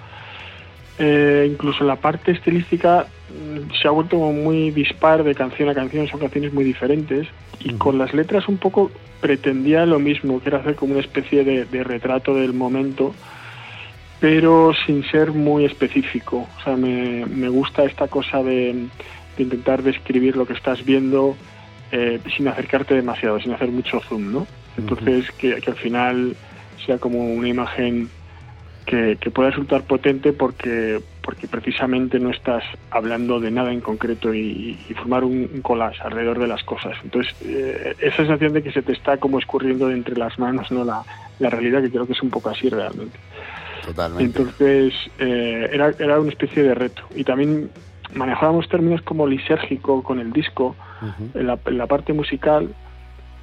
eh, 1.00 1.48
incluso 1.52 1.84
la 1.84 1.96
parte 1.98 2.32
estilística 2.32 3.08
mm, 3.30 3.74
se 3.82 3.88
ha 3.88 3.92
vuelto 3.92 4.18
muy 4.18 4.72
dispar 4.72 5.24
de 5.24 5.36
canción 5.36 5.70
a 5.70 5.74
canción, 5.74 6.08
son 6.08 6.20
canciones 6.20 6.54
muy 6.54 6.64
diferentes. 6.64 7.28
Y 7.60 7.74
con 7.74 7.98
las 7.98 8.14
letras 8.14 8.48
un 8.48 8.58
poco 8.58 8.92
pretendía 9.20 9.86
lo 9.86 10.00
mismo, 10.00 10.42
que 10.42 10.50
era 10.50 10.60
hacer 10.60 10.76
como 10.76 10.94
una 10.94 11.02
especie 11.02 11.44
de, 11.44 11.66
de 11.66 11.84
retrato 11.84 12.36
del 12.36 12.54
momento 12.54 13.14
pero 14.20 14.74
sin 14.86 15.04
ser 15.12 15.32
muy 15.32 15.66
específico. 15.66 16.48
O 16.58 16.64
sea, 16.64 16.76
me, 16.76 17.26
me 17.26 17.50
gusta 17.50 17.84
esta 17.84 18.08
cosa 18.08 18.42
de, 18.42 18.88
de 19.38 19.44
intentar 19.44 19.84
describir 19.84 20.36
lo 20.36 20.46
que 20.46 20.54
estás 20.54 20.84
viendo 20.84 21.36
eh, 21.92 22.20
sin 22.36 22.48
acercarte 22.48 22.96
demasiado, 22.96 23.40
sin 23.40 23.54
hacer 23.54 23.70
mucho 23.70 24.00
zoom, 24.02 24.32
¿no? 24.32 24.48
Entonces, 24.78 25.32
que, 25.32 25.56
que 25.56 25.70
al 25.72 25.78
final 25.78 26.36
sea 26.86 26.98
como 26.98 27.34
una 27.34 27.48
imagen 27.48 28.10
que, 28.88 29.18
que 29.20 29.30
pueda 29.30 29.50
resultar 29.50 29.84
potente 29.84 30.32
porque, 30.32 31.02
porque 31.22 31.48
precisamente 31.48 32.20
no 32.20 32.32
estás 32.32 32.64
hablando 32.90 33.40
de 33.40 33.52
nada 33.52 33.72
en 33.74 33.82
concreto 33.82 34.34
y, 34.34 34.80
y 34.90 34.94
formar 34.94 35.26
un, 35.26 35.50
un 35.54 35.62
collage 35.62 36.02
alrededor 36.02 36.40
de 36.40 36.48
las 36.48 36.64
cosas. 36.64 36.98
Entonces, 37.04 37.36
eh, 37.46 37.96
esa 38.00 38.18
sensación 38.18 38.54
de 38.54 38.64
que 38.64 38.72
se 38.72 38.82
te 38.82 38.94
está 38.94 39.18
como 39.18 39.40
escurriendo 39.40 39.90
de 39.90 39.94
entre 39.96 40.18
las 40.18 40.40
manos, 40.40 40.72
¿no? 40.72 40.86
La, 40.86 41.04
la 41.40 41.50
realidad 41.50 41.82
que 41.82 41.92
creo 41.92 42.08
que 42.08 42.14
es 42.14 42.24
un 42.24 42.30
poco 42.30 42.50
así 42.50 42.70
realmente. 42.70 43.20
Totalmente. 43.86 44.24
Entonces 44.24 44.94
eh, 45.20 45.70
era, 45.72 45.94
era 46.00 46.20
una 46.20 46.30
especie 46.30 46.64
de 46.64 46.74
reto. 46.74 47.04
Y 47.14 47.26
también 47.26 47.70
manejábamos 48.16 48.70
términos 48.70 49.02
como 49.02 49.28
lisérgico 49.28 50.02
con 50.02 50.20
el 50.20 50.32
disco, 50.32 50.78
en, 51.36 51.46
la, 51.46 51.60
en 51.66 51.78
la 51.78 51.88
parte 51.88 52.14
musical, 52.14 52.74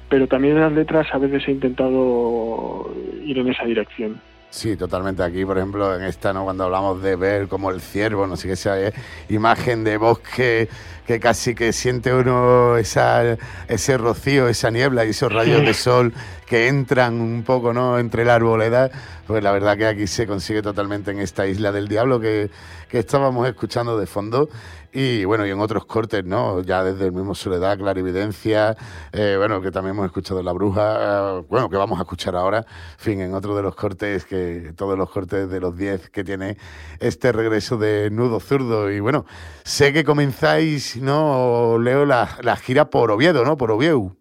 pero 0.09 0.27
también 0.27 0.55
en 0.55 0.61
las 0.61 0.73
letras 0.73 1.07
a 1.13 1.19
veces 1.19 1.47
he 1.47 1.51
intentado 1.51 2.91
ir 3.23 3.37
en 3.37 3.47
esa 3.47 3.63
dirección. 3.63 4.19
Sí, 4.55 4.77
totalmente. 4.77 5.21
Aquí, 5.21 5.43
por 5.43 5.57
ejemplo, 5.57 5.93
en 5.93 6.03
esta, 6.03 6.31
¿no? 6.31 6.45
Cuando 6.45 6.63
hablamos 6.63 7.01
de 7.01 7.17
ver 7.17 7.49
como 7.49 7.71
el 7.71 7.81
ciervo, 7.81 8.25
no 8.25 8.37
sé 8.37 8.47
qué, 8.47 8.53
esa 8.53 8.79
eh, 8.79 8.93
imagen 9.27 9.83
de 9.83 9.97
bosque 9.97 10.69
que 11.05 11.19
casi 11.19 11.53
que 11.53 11.73
siente 11.73 12.13
uno 12.13 12.77
esa, 12.77 13.37
ese 13.67 13.97
rocío, 13.97 14.47
esa 14.47 14.71
niebla 14.71 15.03
y 15.03 15.09
esos 15.09 15.33
rayos 15.33 15.61
de 15.61 15.73
sol 15.73 16.13
que 16.45 16.67
entran 16.67 17.21
un 17.21 17.43
poco, 17.43 17.73
¿no? 17.73 17.99
Entre 17.99 18.25
la 18.25 18.35
arboleda, 18.35 18.91
pues 19.27 19.43
la 19.43 19.51
verdad 19.51 19.77
que 19.77 19.85
aquí 19.87 20.07
se 20.07 20.27
consigue 20.27 20.61
totalmente 20.61 21.11
en 21.11 21.19
esta 21.19 21.47
isla 21.47 21.71
del 21.71 21.87
diablo 21.87 22.19
que, 22.19 22.51
que 22.89 22.99
estábamos 22.99 23.47
escuchando 23.47 23.97
de 23.97 24.05
fondo. 24.05 24.49
Y 24.97 25.25
bueno, 25.25 25.45
y 25.45 25.49
en 25.49 25.59
otros 25.59 25.85
cortes, 25.85 26.23
¿no? 26.23 26.61
Ya 26.61 26.81
desde 26.81 27.07
el 27.07 27.11
mismo 27.11 27.35
Soledad, 27.35 27.77
Clarividencia, 27.77 28.77
eh, 29.11 29.35
bueno, 29.37 29.61
que 29.61 29.69
también 29.69 29.93
hemos 29.93 30.05
escuchado 30.05 30.41
La 30.41 30.53
Bruja, 30.53 31.39
eh, 31.39 31.43
bueno, 31.49 31.69
que 31.69 31.75
vamos 31.75 31.99
a 31.99 32.03
escuchar 32.03 32.33
ahora, 32.37 32.59
en 32.59 32.99
fin, 32.99 33.19
en 33.19 33.33
otro 33.33 33.57
de 33.57 33.61
los 33.61 33.75
cortes, 33.75 34.23
que 34.23 34.71
todos 34.77 34.97
los 34.97 35.09
cortes 35.09 35.49
de 35.49 35.59
los 35.59 35.75
10 35.75 36.11
que 36.11 36.23
tiene 36.23 36.57
este 36.99 37.33
regreso 37.33 37.75
de 37.75 38.09
Nudo 38.09 38.39
Zurdo. 38.39 38.89
Y 38.89 39.01
bueno, 39.01 39.25
sé 39.65 39.91
que 39.91 40.05
comenzáis, 40.05 40.95
¿no? 40.95 41.77
Leo 41.77 42.05
la, 42.05 42.29
la 42.41 42.55
gira 42.55 42.89
por 42.89 43.11
Oviedo, 43.11 43.43
¿no? 43.43 43.57
Por 43.57 43.71
Oviedo. 43.71 44.15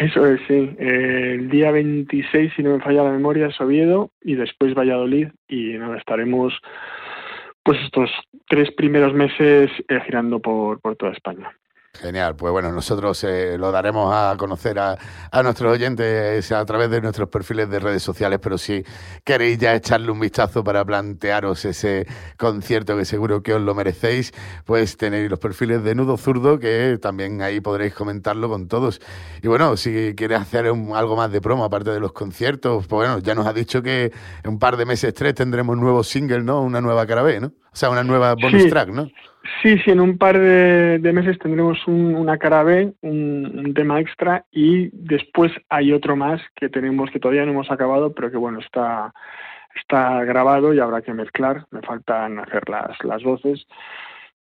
Eso 0.00 0.24
es, 0.26 0.40
sí. 0.48 0.74
El 0.78 1.50
día 1.50 1.70
26, 1.70 2.54
si 2.56 2.62
no 2.62 2.74
me 2.74 2.82
falla 2.82 3.04
la 3.04 3.10
memoria, 3.10 3.48
es 3.48 3.60
Oviedo 3.60 4.10
y 4.22 4.34
después 4.34 4.74
Valladolid. 4.74 5.28
Y 5.46 5.74
nada, 5.74 5.98
estaremos 5.98 6.54
pues 7.62 7.78
estos 7.82 8.10
tres 8.48 8.70
primeros 8.72 9.12
meses 9.12 9.70
eh, 9.88 10.00
girando 10.06 10.40
por, 10.40 10.80
por 10.80 10.96
toda 10.96 11.12
España. 11.12 11.54
Genial, 11.92 12.36
pues 12.36 12.52
bueno, 12.52 12.70
nosotros 12.70 13.22
eh, 13.24 13.56
lo 13.58 13.72
daremos 13.72 14.14
a 14.14 14.34
conocer 14.38 14.78
a, 14.78 14.96
a 15.32 15.42
nuestros 15.42 15.72
oyentes 15.72 16.50
a 16.52 16.64
través 16.64 16.88
de 16.88 17.00
nuestros 17.00 17.28
perfiles 17.28 17.68
de 17.68 17.80
redes 17.80 18.02
sociales, 18.02 18.38
pero 18.40 18.56
si 18.58 18.84
queréis 19.24 19.58
ya 19.58 19.74
echarle 19.74 20.10
un 20.12 20.20
vistazo 20.20 20.62
para 20.62 20.84
plantearos 20.84 21.64
ese 21.64 22.06
concierto 22.38 22.96
que 22.96 23.04
seguro 23.04 23.42
que 23.42 23.54
os 23.54 23.60
lo 23.60 23.74
merecéis, 23.74 24.32
pues 24.64 24.96
tenéis 24.96 25.28
los 25.28 25.40
perfiles 25.40 25.82
de 25.82 25.96
Nudo 25.96 26.16
Zurdo, 26.16 26.60
que 26.60 26.96
también 27.02 27.42
ahí 27.42 27.60
podréis 27.60 27.92
comentarlo 27.92 28.48
con 28.48 28.68
todos. 28.68 29.00
Y 29.42 29.48
bueno, 29.48 29.76
si 29.76 30.14
quieres 30.16 30.40
hacer 30.40 30.70
un- 30.70 30.94
algo 30.94 31.16
más 31.16 31.32
de 31.32 31.40
promo, 31.40 31.64
aparte 31.64 31.90
de 31.90 31.98
los 32.00 32.12
conciertos, 32.12 32.86
pues 32.86 33.08
bueno, 33.08 33.18
ya 33.18 33.34
nos 33.34 33.46
ha 33.48 33.52
dicho 33.52 33.82
que 33.82 34.12
en 34.44 34.50
un 34.50 34.58
par 34.60 34.76
de 34.76 34.86
meses, 34.86 35.12
tres, 35.12 35.34
tendremos 35.34 35.74
un 35.74 35.80
nuevo 35.82 36.04
single, 36.04 36.44
¿no? 36.44 36.62
Una 36.62 36.80
nueva 36.80 37.04
cara 37.04 37.22
B, 37.22 37.40
¿no? 37.40 37.48
O 37.48 37.76
sea, 37.76 37.90
una 37.90 38.04
nueva 38.04 38.34
bonus 38.40 38.62
Sí. 38.62 38.70
track, 38.70 38.88
¿no? 38.90 39.08
Sí, 39.62 39.78
sí, 39.78 39.90
en 39.90 40.00
un 40.00 40.18
par 40.18 40.38
de, 40.38 40.98
de 40.98 41.12
meses 41.12 41.38
tendremos 41.38 41.86
un- 41.88 42.14
una 42.14 42.36
cara 42.38 42.62
B, 42.62 42.92
un, 43.00 43.58
un 43.66 43.74
tema 43.74 43.98
extra 44.00 44.44
y 44.50 44.90
después 44.92 45.50
hay 45.70 45.92
otro 45.92 46.14
más 46.14 46.42
que 46.54 46.68
tenemos 46.68 47.10
que 47.10 47.18
todavía 47.20 47.44
no 47.46 47.52
hemos 47.52 47.70
acabado, 47.70 48.14
pero 48.14 48.30
que 48.30 48.36
bueno, 48.36 48.58
está, 48.60 49.12
está 49.74 50.22
grabado 50.24 50.74
y 50.74 50.78
habrá 50.78 51.00
que 51.00 51.14
mezclar. 51.14 51.64
Me 51.70 51.80
faltan 51.80 52.38
hacer 52.38 52.68
las, 52.68 53.02
las 53.02 53.22
voces. 53.22 53.66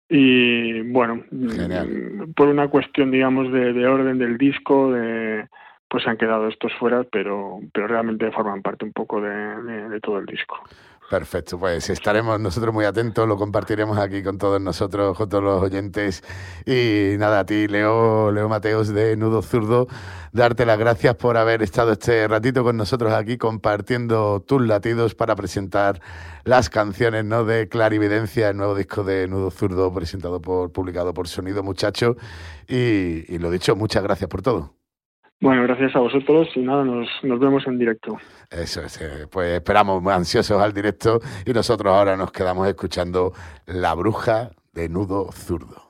Y 0.08 0.80
bueno, 0.92 1.22
Genial. 1.30 1.88
mm, 1.88 2.32
por 2.34 2.48
una 2.48 2.68
cuestión, 2.68 3.10
digamos, 3.10 3.52
de, 3.52 3.72
de 3.72 3.86
orden 3.86 4.18
del 4.18 4.38
disco, 4.38 4.92
de, 4.92 5.46
pues 5.88 6.06
han 6.06 6.16
quedado 6.16 6.48
estos 6.48 6.72
fuera, 6.74 7.04
pero, 7.04 7.58
pero 7.72 7.86
realmente 7.88 8.30
forman 8.30 8.62
parte 8.62 8.84
un 8.84 8.92
poco 8.92 9.20
de, 9.20 9.30
de- 9.30 9.88
de 9.88 10.00
todo 10.00 10.18
el 10.18 10.26
disco. 10.26 10.58
Perfecto, 11.08 11.56
pues 11.56 11.88
estaremos 11.88 12.40
nosotros 12.40 12.74
muy 12.74 12.84
atentos, 12.84 13.28
lo 13.28 13.36
compartiremos 13.36 13.96
aquí 13.96 14.24
con 14.24 14.38
todos 14.38 14.60
nosotros, 14.60 15.16
con 15.16 15.28
todos 15.28 15.44
los 15.44 15.62
oyentes. 15.62 16.24
Y 16.64 17.16
nada, 17.18 17.40
a 17.40 17.46
ti, 17.46 17.68
Leo, 17.68 18.32
Leo 18.32 18.48
Mateos 18.48 18.88
de 18.88 19.16
Nudo 19.16 19.40
Zurdo, 19.40 19.86
darte 20.32 20.66
las 20.66 20.78
gracias 20.80 21.14
por 21.14 21.36
haber 21.36 21.62
estado 21.62 21.92
este 21.92 22.26
ratito 22.26 22.64
con 22.64 22.76
nosotros 22.76 23.12
aquí 23.12 23.38
compartiendo 23.38 24.40
tus 24.40 24.66
latidos 24.66 25.14
para 25.14 25.36
presentar 25.36 26.00
las 26.42 26.70
canciones 26.70 27.24
¿no? 27.24 27.44
de 27.44 27.68
Clarividencia, 27.68 28.48
el 28.48 28.56
nuevo 28.56 28.74
disco 28.74 29.04
de 29.04 29.28
Nudo 29.28 29.52
Zurdo 29.52 29.94
presentado 29.94 30.42
por, 30.42 30.72
publicado 30.72 31.14
por 31.14 31.28
Sonido 31.28 31.62
Muchacho. 31.62 32.16
Y, 32.66 33.32
y 33.32 33.38
lo 33.38 33.52
dicho, 33.52 33.76
muchas 33.76 34.02
gracias 34.02 34.28
por 34.28 34.42
todo. 34.42 34.75
Bueno, 35.40 35.62
gracias 35.64 35.94
a 35.94 35.98
vosotros 35.98 36.48
y 36.54 36.60
nada, 36.60 36.84
nos, 36.84 37.08
nos 37.22 37.38
vemos 37.38 37.66
en 37.66 37.78
directo. 37.78 38.18
Eso 38.50 38.82
es, 38.82 39.00
eh, 39.00 39.26
pues 39.30 39.52
esperamos 39.52 40.04
ansiosos 40.06 40.60
al 40.62 40.72
directo 40.72 41.20
y 41.44 41.52
nosotros 41.52 41.92
ahora 41.92 42.16
nos 42.16 42.32
quedamos 42.32 42.66
escuchando 42.66 43.32
La 43.66 43.94
Bruja 43.94 44.50
de 44.72 44.88
Nudo 44.88 45.30
Zurdo. 45.32 45.86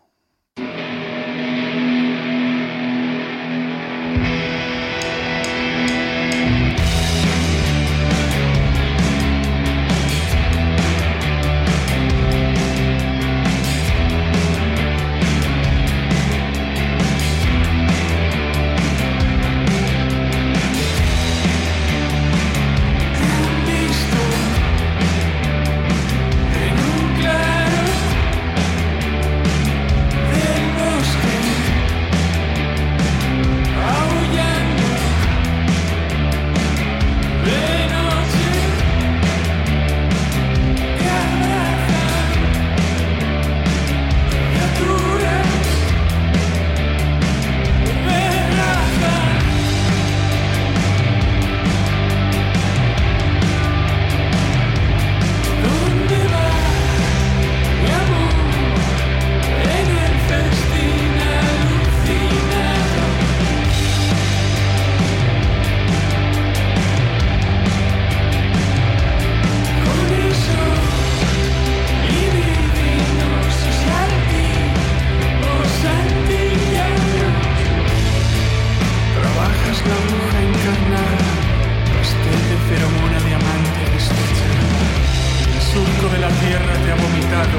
la 86.29 86.33
tierra 86.41 86.73
te 86.85 86.91
ha 86.91 86.97
vomitado 86.97 87.59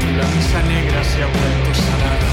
y 0.00 0.16
la 0.16 0.26
misa 0.34 0.60
negra 0.62 1.04
se 1.04 1.22
ha 1.22 1.26
vuelto 1.26 1.74
salada. 1.74 2.28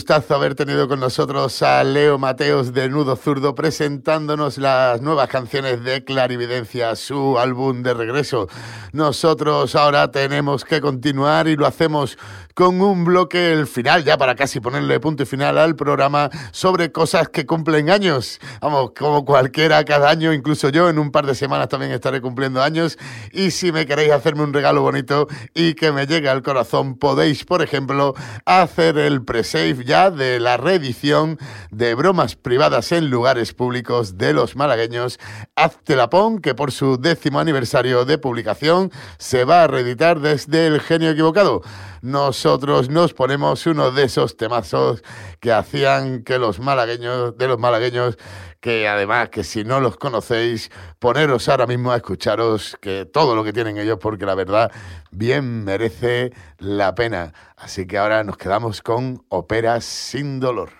Gustazo 0.00 0.34
haber 0.34 0.54
tenido 0.54 0.88
con 0.88 0.98
nosotros 0.98 1.60
a 1.60 1.84
Leo 1.84 2.16
Mateos 2.16 2.72
de 2.72 2.88
Nudo 2.88 3.16
Zurdo 3.16 3.54
presentándonos 3.54 4.56
las 4.56 5.02
nuevas 5.02 5.28
canciones 5.28 5.84
de 5.84 6.04
Clarividencia, 6.04 6.96
su 6.96 7.38
álbum 7.38 7.82
de 7.82 7.92
regreso. 7.92 8.48
Nosotros 8.94 9.76
ahora 9.76 10.10
tenemos 10.10 10.64
que 10.64 10.80
continuar 10.80 11.48
y 11.48 11.56
lo 11.56 11.66
hacemos 11.66 12.16
con 12.54 12.80
un 12.80 13.04
bloque, 13.04 13.52
el 13.52 13.66
final, 13.66 14.04
ya 14.04 14.18
para 14.18 14.34
casi 14.34 14.60
ponerle 14.60 15.00
punto 15.00 15.22
y 15.22 15.26
final 15.26 15.56
al 15.58 15.76
programa, 15.76 16.28
sobre 16.50 16.92
cosas 16.92 17.28
que 17.28 17.46
cumplen 17.46 17.90
años. 17.90 18.40
Vamos, 18.60 18.92
como 18.98 19.24
cualquiera 19.24 19.84
cada 19.84 20.10
año, 20.10 20.32
incluso 20.32 20.68
yo 20.68 20.88
en 20.88 20.98
un 20.98 21.10
par 21.10 21.26
de 21.26 21.34
semanas 21.34 21.68
también 21.68 21.92
estaré 21.92 22.20
cumpliendo 22.20 22.62
años. 22.62 22.98
Y 23.32 23.50
si 23.50 23.70
me 23.72 23.86
queréis 23.86 24.12
hacerme 24.12 24.42
un 24.42 24.52
regalo 24.52 24.82
bonito 24.82 25.28
y 25.54 25.74
que 25.74 25.92
me 25.92 26.06
llegue 26.06 26.28
al 26.28 26.42
corazón, 26.42 26.98
podéis, 26.98 27.44
por 27.44 27.62
ejemplo, 27.62 28.14
hacer 28.44 28.98
el 28.98 29.24
pre-save 29.24 29.84
ya 29.84 29.99
de 30.08 30.40
la 30.40 30.56
reedición 30.56 31.38
de 31.70 31.94
bromas 31.94 32.34
privadas 32.34 32.92
en 32.92 33.10
lugares 33.10 33.52
públicos 33.52 34.16
de 34.16 34.32
los 34.32 34.56
malagueños. 34.56 35.18
Hazte 35.56 35.96
la 35.96 36.08
pon, 36.08 36.38
que 36.38 36.54
por 36.54 36.72
su 36.72 36.96
décimo 36.96 37.40
aniversario 37.40 38.06
de 38.06 38.16
publicación 38.16 38.90
se 39.18 39.44
va 39.44 39.64
a 39.64 39.66
reeditar 39.66 40.20
desde 40.20 40.68
El 40.68 40.80
Genio 40.80 41.10
Equivocado. 41.10 41.60
Nosotros 42.00 42.88
nos 42.88 43.12
ponemos 43.12 43.66
uno 43.66 43.90
de 43.90 44.04
esos 44.04 44.38
temazos 44.38 45.02
que 45.38 45.52
hacían 45.52 46.22
que 46.22 46.38
los 46.38 46.58
malagueños, 46.58 47.36
de 47.36 47.46
los 47.46 47.58
malagueños, 47.58 48.16
que 48.60 48.86
además 48.88 49.30
que 49.30 49.44
si 49.44 49.64
no 49.64 49.80
los 49.80 49.96
conocéis, 49.96 50.70
poneros 50.98 51.48
ahora 51.48 51.66
mismo 51.66 51.92
a 51.92 51.96
escucharos 51.96 52.76
que 52.80 53.06
todo 53.06 53.34
lo 53.34 53.42
que 53.44 53.52
tienen 53.52 53.78
ellos, 53.78 53.98
porque 54.00 54.26
la 54.26 54.34
verdad 54.34 54.70
bien 55.10 55.64
merece 55.64 56.32
la 56.58 56.94
pena. 56.94 57.32
Así 57.56 57.86
que 57.86 57.98
ahora 57.98 58.22
nos 58.24 58.36
quedamos 58.36 58.82
con 58.82 59.24
Óperas 59.28 59.84
sin 59.84 60.40
dolor. 60.40 60.79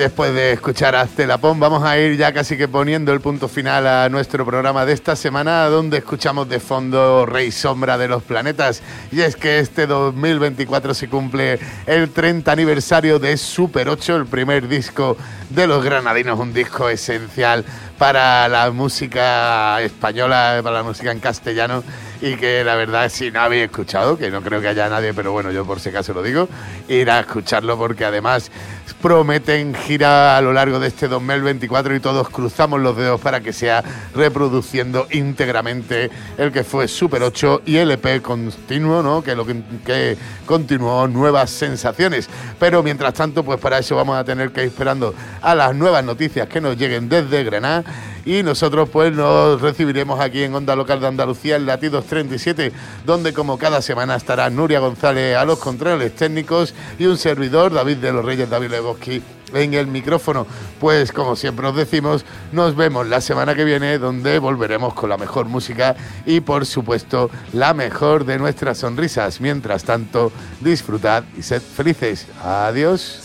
Después 0.00 0.32
de 0.32 0.52
escuchar 0.52 0.96
a 0.96 1.06
Pon, 1.38 1.60
vamos 1.60 1.84
a 1.84 1.98
ir 1.98 2.16
ya 2.16 2.32
casi 2.32 2.56
que 2.56 2.66
poniendo 2.66 3.12
el 3.12 3.20
punto 3.20 3.48
final 3.48 3.86
a 3.86 4.08
nuestro 4.08 4.46
programa 4.46 4.86
de 4.86 4.94
esta 4.94 5.14
semana, 5.14 5.66
donde 5.66 5.98
escuchamos 5.98 6.48
de 6.48 6.58
fondo 6.58 7.26
Rey 7.26 7.52
Sombra 7.52 7.98
de 7.98 8.08
los 8.08 8.22
Planetas. 8.22 8.82
Y 9.12 9.20
es 9.20 9.36
que 9.36 9.58
este 9.58 9.86
2024 9.86 10.94
se 10.94 11.08
cumple 11.10 11.58
el 11.86 12.08
30 12.08 12.50
aniversario 12.50 13.18
de 13.18 13.36
Super 13.36 13.90
8, 13.90 14.16
el 14.16 14.26
primer 14.26 14.68
disco 14.68 15.18
de 15.50 15.66
los 15.66 15.84
granadinos, 15.84 16.38
un 16.38 16.54
disco 16.54 16.88
esencial 16.88 17.62
para 17.98 18.48
la 18.48 18.70
música 18.70 19.82
española, 19.82 20.60
para 20.62 20.76
la 20.76 20.82
música 20.82 21.12
en 21.12 21.20
castellano 21.20 21.84
y 22.22 22.36
que 22.36 22.64
la 22.64 22.74
verdad 22.74 23.10
si 23.10 23.30
no 23.30 23.40
habéis 23.40 23.64
escuchado, 23.64 24.16
que 24.16 24.30
no 24.30 24.40
creo 24.40 24.60
que 24.60 24.68
haya 24.68 24.88
nadie, 24.88 25.12
pero 25.12 25.32
bueno, 25.32 25.50
yo 25.50 25.66
por 25.66 25.80
si 25.80 25.90
acaso 25.90 26.14
lo 26.14 26.22
digo, 26.22 26.48
ir 26.88 27.10
a 27.10 27.20
escucharlo 27.20 27.76
porque 27.76 28.04
además 28.04 28.50
prometen 28.94 29.74
gira 29.74 30.36
a 30.36 30.40
lo 30.40 30.52
largo 30.52 30.78
de 30.80 30.88
este 30.88 31.08
2024 31.08 31.94
y 31.94 32.00
todos 32.00 32.28
cruzamos 32.28 32.80
los 32.80 32.96
dedos 32.96 33.20
para 33.20 33.40
que 33.40 33.52
sea 33.52 33.82
reproduciendo 34.14 35.06
íntegramente 35.10 36.10
el 36.38 36.52
que 36.52 36.64
fue 36.64 36.88
Super 36.88 37.22
8 37.22 37.62
y 37.66 37.76
LP 37.76 38.22
continuo, 38.22 39.02
¿no? 39.02 39.22
Que 39.22 39.34
lo 39.34 39.46
que, 39.46 39.62
que 39.84 40.16
continuó 40.46 41.06
nuevas 41.08 41.50
sensaciones. 41.50 42.28
Pero 42.58 42.82
mientras 42.82 43.14
tanto, 43.14 43.44
pues 43.44 43.60
para 43.60 43.78
eso 43.78 43.96
vamos 43.96 44.16
a 44.16 44.24
tener 44.24 44.50
que 44.50 44.62
ir 44.62 44.68
esperando 44.68 45.14
a 45.42 45.54
las 45.54 45.74
nuevas 45.74 46.04
noticias 46.04 46.48
que 46.48 46.60
nos 46.60 46.76
lleguen 46.76 47.08
desde 47.08 47.44
Granada 47.44 47.84
y 48.24 48.42
nosotros 48.42 48.88
pues 48.90 49.12
nos 49.12 49.60
recibiremos 49.60 50.20
aquí 50.20 50.42
en 50.42 50.54
Onda 50.54 50.76
Local 50.76 51.00
de 51.00 51.06
Andalucía 51.06 51.56
en 51.56 51.66
Latidos 51.66 52.06
37, 52.06 52.72
donde 53.04 53.32
como 53.32 53.58
cada 53.58 53.82
semana 53.82 54.16
estará 54.16 54.50
Nuria 54.50 54.80
González 54.80 55.36
a 55.36 55.44
los 55.44 55.58
controles 55.58 56.14
técnicos 56.14 56.74
y 56.98 57.06
un 57.06 57.16
servidor, 57.16 57.72
David 57.72 57.98
de 57.98 58.12
los 58.12 58.24
Reyes, 58.24 58.50
David 58.50 58.70
Legoski, 58.80 59.22
en 59.52 59.74
el 59.74 59.86
micrófono. 59.86 60.46
Pues 60.78 61.12
como 61.12 61.36
siempre 61.36 61.66
os 61.66 61.76
decimos, 61.76 62.24
nos 62.52 62.74
vemos 62.76 63.06
la 63.06 63.20
semana 63.20 63.54
que 63.54 63.64
viene 63.64 63.98
donde 63.98 64.38
volveremos 64.38 64.94
con 64.94 65.10
la 65.10 65.16
mejor 65.16 65.46
música 65.46 65.96
y 66.26 66.40
por 66.40 66.66
supuesto 66.66 67.30
la 67.52 67.74
mejor 67.74 68.24
de 68.24 68.38
nuestras 68.38 68.78
sonrisas. 68.78 69.40
Mientras 69.40 69.84
tanto, 69.84 70.32
disfrutad 70.60 71.24
y 71.36 71.42
sed 71.42 71.62
felices. 71.62 72.26
Adiós. 72.42 73.19